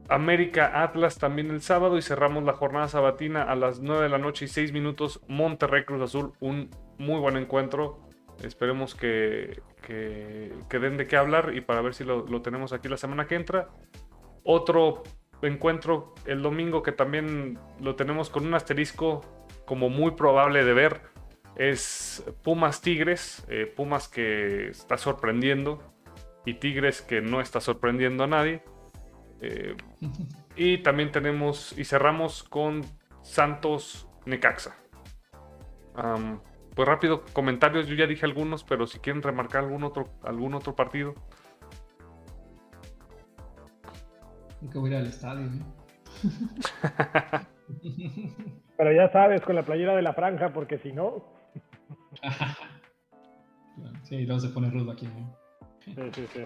[0.09, 4.19] América Atlas también el sábado y cerramos la jornada sabatina a las 9 de la
[4.19, 8.01] noche y 6 minutos Monterrey Cruz Azul, un muy buen encuentro.
[8.43, 12.97] Esperemos que, que, den de qué hablar y para ver si lo, tenemos aquí la
[12.97, 13.69] semana que entra.
[14.45, 15.03] Otro
[15.43, 19.23] encuentro el domingo que también lo tenemos con un asterisco
[19.65, 21.01] como muy probable de ver
[21.57, 25.83] es Pumas Tigres, eh, Pumas que está sorprendiendo
[26.45, 28.63] y Tigres que no está sorprendiendo a nadie.
[29.41, 29.76] Eh,
[30.57, 32.82] y también tenemos y cerramos con
[33.22, 34.76] Santos Necaxa.
[36.74, 40.76] Pues rápido, comentarios, yo ya dije algunos, pero si quieren remarcar algún otro, algún otro
[40.76, 41.14] partido.
[44.61, 45.47] Nunca voy a ir al estadio.
[45.47, 45.62] ¿eh?
[48.76, 51.24] Pero ya sabes, con la playera de la franja, porque si no,
[54.03, 55.07] sí, luego se pone rudo aquí.
[55.07, 55.34] ¿no?
[55.80, 56.41] sí, sí, sí.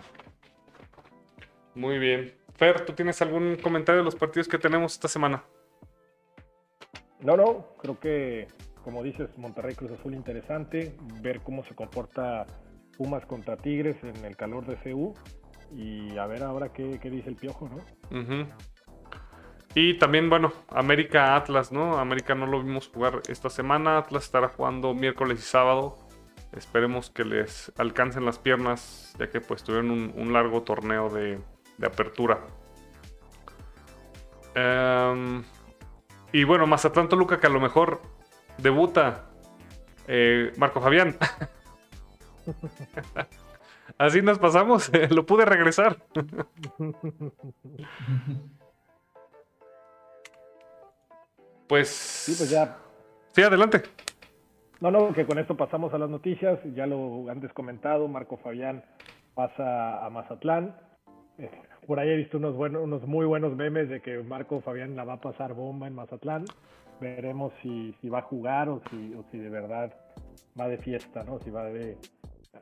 [1.74, 2.34] Muy bien.
[2.54, 5.44] Fer, ¿tú tienes algún comentario de los partidos que tenemos esta semana?
[7.20, 8.48] No, no, creo que,
[8.82, 12.46] como dices, Monterrey Cruz Azul interesante, ver cómo se comporta
[12.96, 15.14] Pumas contra Tigres en el calor de CU
[15.74, 18.46] y a ver ahora qué, qué dice el piojo, ¿no?
[19.74, 21.98] Y también, bueno, América Atlas, ¿no?
[21.98, 23.98] América no lo vimos jugar esta semana.
[23.98, 25.96] Atlas estará jugando miércoles y sábado.
[26.52, 31.38] Esperemos que les alcancen las piernas, ya que pues tuvieron un, un largo torneo de,
[31.80, 32.38] de apertura.
[34.54, 35.42] Em,
[36.32, 38.02] y bueno, Mazatlán Toluca, que a lo mejor
[38.58, 39.30] debuta
[40.06, 41.16] eh, Marco Fabián.
[43.98, 45.96] Así nos pasamos, lo pude regresar.
[51.68, 51.88] Pues.
[51.88, 52.78] Sí, pues ya.
[53.32, 53.82] Sí, adelante.
[54.80, 56.58] No, no, que con esto pasamos a las noticias.
[56.74, 58.84] Ya lo antes comentado, Marco Fabián
[59.36, 60.74] pasa a Mazatlán.
[61.90, 65.02] Por ahí he visto unos, buenos, unos muy buenos memes de que Marco Fabián la
[65.02, 66.44] va a pasar bomba en Mazatlán.
[67.00, 69.92] Veremos si, si va a jugar o si, o si de verdad
[70.56, 71.40] va de fiesta, ¿no?
[71.40, 71.98] Si va de,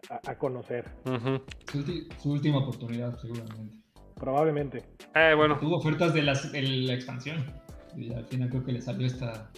[0.09, 0.87] a, a conocer.
[2.23, 3.77] Su, última oportunidad, seguramente.
[4.15, 4.83] Probablemente.
[5.15, 7.45] Eh, bueno, Tuvo ofertas de, las- de la expansión.
[7.99, 9.51] Y al final creo que le salió esta.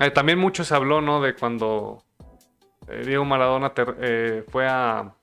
[0.00, 1.20] eh, también mucho se habló, ¿no?
[1.20, 2.02] De cuando
[2.88, 5.14] eh, Diego Maradona ter- eh, fue a,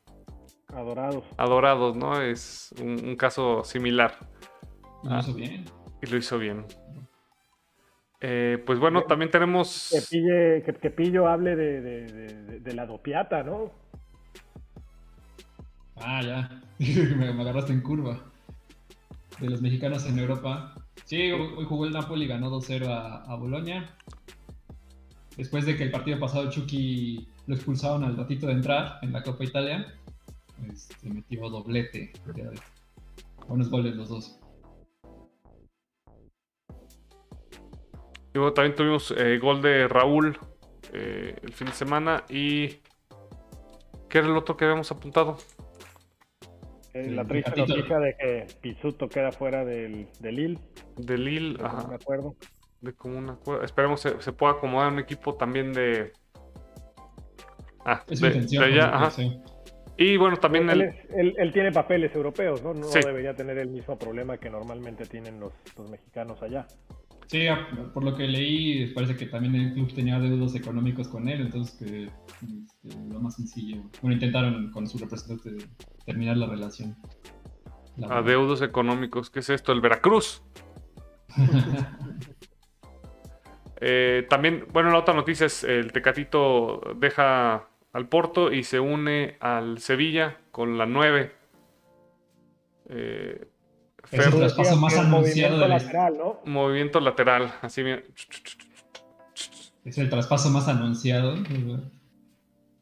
[0.76, 1.24] Adorados.
[1.38, 2.22] a Dorados, ¿no?
[2.22, 4.18] Es un, un caso similar.
[5.04, 5.20] y Lo Ah.
[5.22, 5.66] hizo bien.
[6.02, 6.66] Y lo hizo bien.
[8.22, 9.90] Eh, pues bueno, también tenemos.
[9.92, 13.72] Que, pille, que, que Pillo hable de, de, de- de la dopiata, ¿no?
[15.98, 16.62] Ah, ya.
[17.16, 18.20] me, me agarraste en curva.
[19.40, 20.74] De los mexicanos en Europa.
[21.06, 23.96] Sí, hoy, hoy jugó el Napoli y ganó 2-0 a, a Bolonia.
[25.38, 29.22] Después de que el partido pasado Chucky lo expulsaron al ratito de entrar en la
[29.22, 29.94] Copa Italia,
[30.72, 32.12] este, metió doblete.
[32.36, 32.50] Ya,
[33.48, 34.40] Buenos goles los dos.
[38.34, 40.38] Y bueno, también tuvimos eh, gol de Raúl
[40.94, 42.24] eh, el fin de semana.
[42.30, 42.68] Y.
[44.10, 45.38] ¿Qué era el otro que habíamos apuntado?
[46.94, 50.60] Eh, la triste noticia de que Pisuto queda fuera del, del Lille,
[50.96, 51.58] De Lille.
[51.58, 51.88] no Ajá.
[51.88, 52.36] me acuerdo.
[52.82, 53.64] De común acuerdo.
[53.64, 56.14] Esperemos se, se pueda acomodar un equipo también de.
[57.86, 58.64] Ah, Es de, su intención.
[58.64, 59.12] de allá, ajá.
[59.98, 62.74] Y bueno, también él, él- él tiene papeles europeos, ¿no?
[62.74, 63.00] No Sí.
[63.04, 66.68] debería tener el mismo problema que normalmente tienen los, los mexicanos allá.
[67.28, 71.28] Sí, a- por lo que leí, parece que también el club tenía deudos económicos con
[71.30, 73.82] él, entonces que este, lo más sencillo.
[74.02, 75.66] Bueno, intentaron con su representante
[76.06, 76.96] terminar la relación.
[77.98, 79.30] La- Adeudos económicos.
[79.30, 79.72] ¿Qué es esto?
[79.72, 80.44] El Veracruz.
[83.82, 89.38] Eh, también, bueno, la otra noticia es el Tecatito deja al Porto y se une
[89.40, 91.32] al Sevilla con la 9.
[92.90, 93.48] Eh,
[94.12, 94.34] Es el
[94.80, 96.40] más el anunciado movimiento de la- lateral, ¿no?
[96.44, 97.54] movimiento lateral.
[97.62, 98.02] Así mira,
[99.86, 101.36] es el traspaso más anunciado.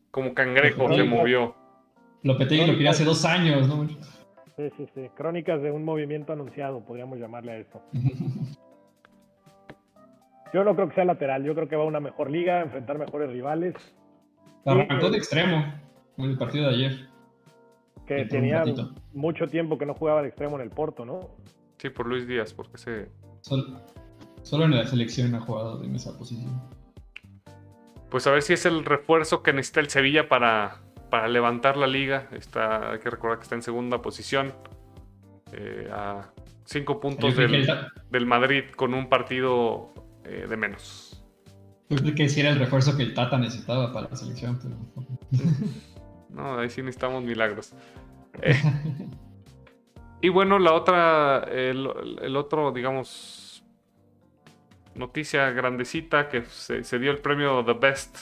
[0.09, 1.55] como cangrejo se movió.
[2.23, 3.87] Lopetegui lo quería hace dos años, ¿no?
[3.87, 5.09] Sí, sí, sí.
[5.15, 7.81] Crónicas de un movimiento anunciado, podríamos llamarle a eso.
[10.53, 12.61] Yo no creo que sea lateral, yo creo que va a una mejor liga, a
[12.61, 13.73] enfrentar mejores rivales,
[14.65, 15.65] Arrancó de extremo
[16.17, 17.09] en el partido de ayer.
[18.07, 18.63] que tenía
[19.13, 21.29] mucho tiempo que no jugaba de extremo en el Porto, ¿no?
[21.77, 23.09] Sí, por Luis Díaz, porque se.
[23.41, 23.81] Sol-
[24.41, 26.61] solo en la selección ha jugado en esa posición.
[28.09, 31.87] Pues a ver si es el refuerzo que necesita el Sevilla para, para levantar la
[31.87, 32.27] liga.
[32.31, 34.53] Está, hay que recordar que está en segunda posición.
[35.51, 36.31] eh, a
[36.65, 37.67] cinco puntos del, el-
[38.09, 39.93] del Madrid con un partido
[40.25, 41.12] eh, de menos.
[41.93, 44.75] Yo creí que sí era el refuerzo que el Tata necesitaba para la selección, pero
[46.29, 47.73] No, ahí sí necesitamos milagros.
[48.41, 48.59] Eh,
[50.21, 51.87] y bueno, la otra, el,
[52.21, 53.63] el otro, digamos,
[54.95, 58.17] noticia grandecita que se, se dio el premio The Best.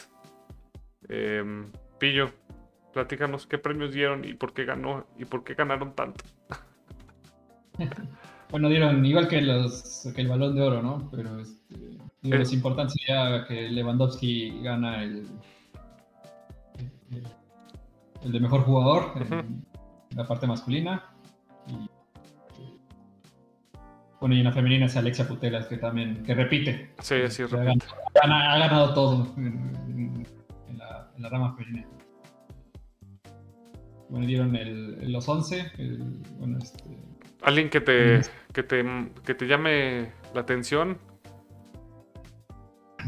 [1.10, 2.32] Em, Pillo,
[2.94, 6.24] platícanos qué premios dieron y por qué ganó y por qué ganaron tanto.
[8.52, 11.10] Bueno, dieron igual que, los, que el balón de oro, ¿no?
[11.10, 12.40] Pero este, digo, Eh.
[12.40, 15.28] los importantes sería que Lewandowski gana el,
[17.12, 17.28] el,
[18.24, 19.66] el de mejor jugador en
[20.16, 21.04] la parte masculina.
[21.68, 21.90] Y
[24.20, 26.92] Bueno, y en la femenina es Alexia Putelas, que también, que repite.
[27.00, 27.86] Sí, sí, Ha repite.
[28.14, 29.46] ganado, ha ganado todo en,
[29.88, 30.28] en-
[30.70, 31.88] en la, en la rama femenina.
[34.10, 35.72] Bueno, dieron el, los 11.
[35.80, 36.84] el- bueno, este,
[37.44, 38.22] Alguien que te, Mm.
[38.54, 38.86] que te,
[39.26, 41.00] que te llame la atención.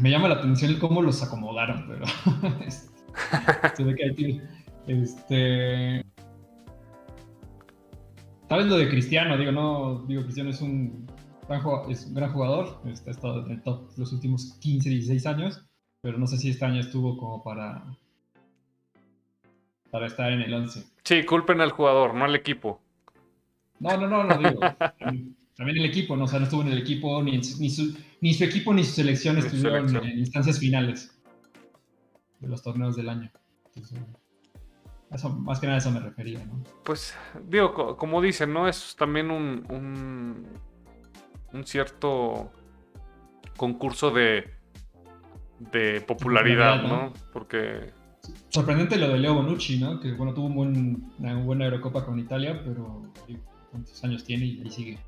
[0.04, 2.04] Me llama la atención el cómo los acomodaron, pero
[2.66, 2.90] este,
[3.74, 4.40] se ve que hay que-
[4.86, 6.04] este
[8.46, 11.06] tal vez lo de Cristiano, digo, no, digo, Cristiano es un
[11.48, 15.26] gran, jugado- es un gran jugador, ha estado en el top los últimos 15, 16
[15.26, 15.64] años,
[16.02, 17.82] pero no sé si este año estuvo como para
[19.90, 20.84] para estar en el 11.
[21.02, 22.78] Sí, culpen al jugador, no al equipo.
[23.80, 24.60] No, no, no, no digo.
[25.56, 26.24] También el equipo, ¿no?
[26.24, 28.92] O sea, no estuvo en el equipo, ni, ni, su, ni su equipo ni su
[28.92, 30.12] selección Ni estuvieron selección.
[30.12, 31.16] en instancias finales
[32.40, 33.30] de los torneos del año.
[33.66, 33.98] Entonces,
[35.12, 36.62] eso, más que nada a eso me refería, ¿no?
[36.84, 37.14] Pues,
[37.48, 38.66] digo, co- como dicen, ¿no?
[38.68, 40.46] Es también un, un,
[41.52, 42.50] un cierto
[43.56, 44.50] concurso de,
[45.72, 46.88] de popularidad, Popularidad, ¿no?
[47.06, 47.12] ¿no?
[47.32, 47.92] Porque,
[48.48, 50.00] Sorprendente lo de Leo Bonucci, ¿no?
[50.00, 54.46] Que bueno, tuvo un buen- una buena Eurocopa con Italia, pero digo, ¿cuántos años tiene
[54.46, 54.98] y ahí sigue?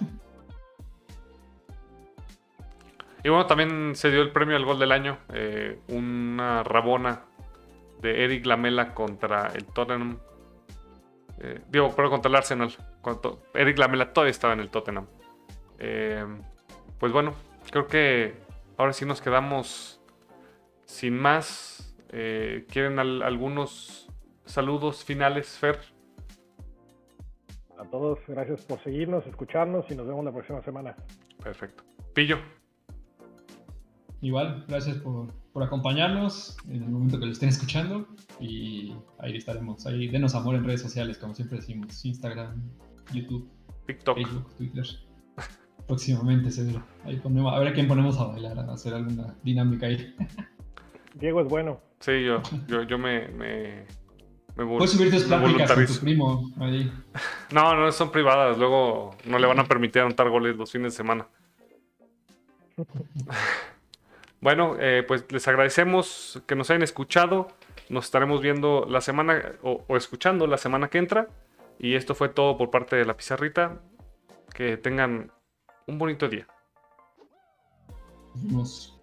[3.24, 7.22] y bueno, también se dio el premio al gol del año, eh, una rabona
[8.00, 10.18] de Eric Lamela contra el Tottenham.
[11.40, 12.74] Eh, digo, pero contra el Arsenal.
[13.54, 15.06] Eric Lamela todavía estaba en el Tottenham.
[15.78, 16.24] Eh,
[16.98, 17.34] pues bueno,
[17.70, 18.34] creo que
[18.76, 20.00] ahora sí nos quedamos
[20.84, 21.96] sin más.
[22.10, 24.08] Eh, ¿Quieren al- algunos
[24.44, 25.80] saludos finales, Fer?
[27.78, 30.96] A todos, gracias por seguirnos, escucharnos y nos vemos la próxima semana.
[31.42, 31.84] Perfecto.
[32.12, 32.38] Pillo.
[34.20, 38.08] Igual, gracias por, por acompañarnos en el momento que lo estén escuchando
[38.40, 39.86] y ahí estaremos.
[39.86, 42.60] Ahí denos amor en redes sociales, como siempre decimos, Instagram,
[43.12, 43.48] YouTube,
[43.86, 44.16] TikTok.
[44.16, 44.84] Facebook, Twitter.
[45.86, 46.84] Próximamente, seguro.
[47.04, 50.16] Ahí ponemos, a ver a quién ponemos a bailar, a hacer alguna dinámica ahí.
[51.14, 51.80] Diego es bueno.
[52.00, 53.86] Sí, yo, yo, yo me, me,
[54.58, 56.92] me Puedes subir tus pláticas con tu primo ahí.
[57.52, 58.58] No, no son privadas.
[58.58, 61.26] Luego no le van a permitir anotar goles los fines de semana.
[64.40, 67.48] Bueno, eh, pues les agradecemos que nos hayan escuchado.
[67.88, 71.26] Nos estaremos viendo la semana o, o escuchando la semana que entra.
[71.80, 73.80] Y esto fue todo por parte de la pizarrita.
[74.54, 75.32] Que tengan
[75.88, 76.46] un bonito día.
[78.36, 78.97] Nos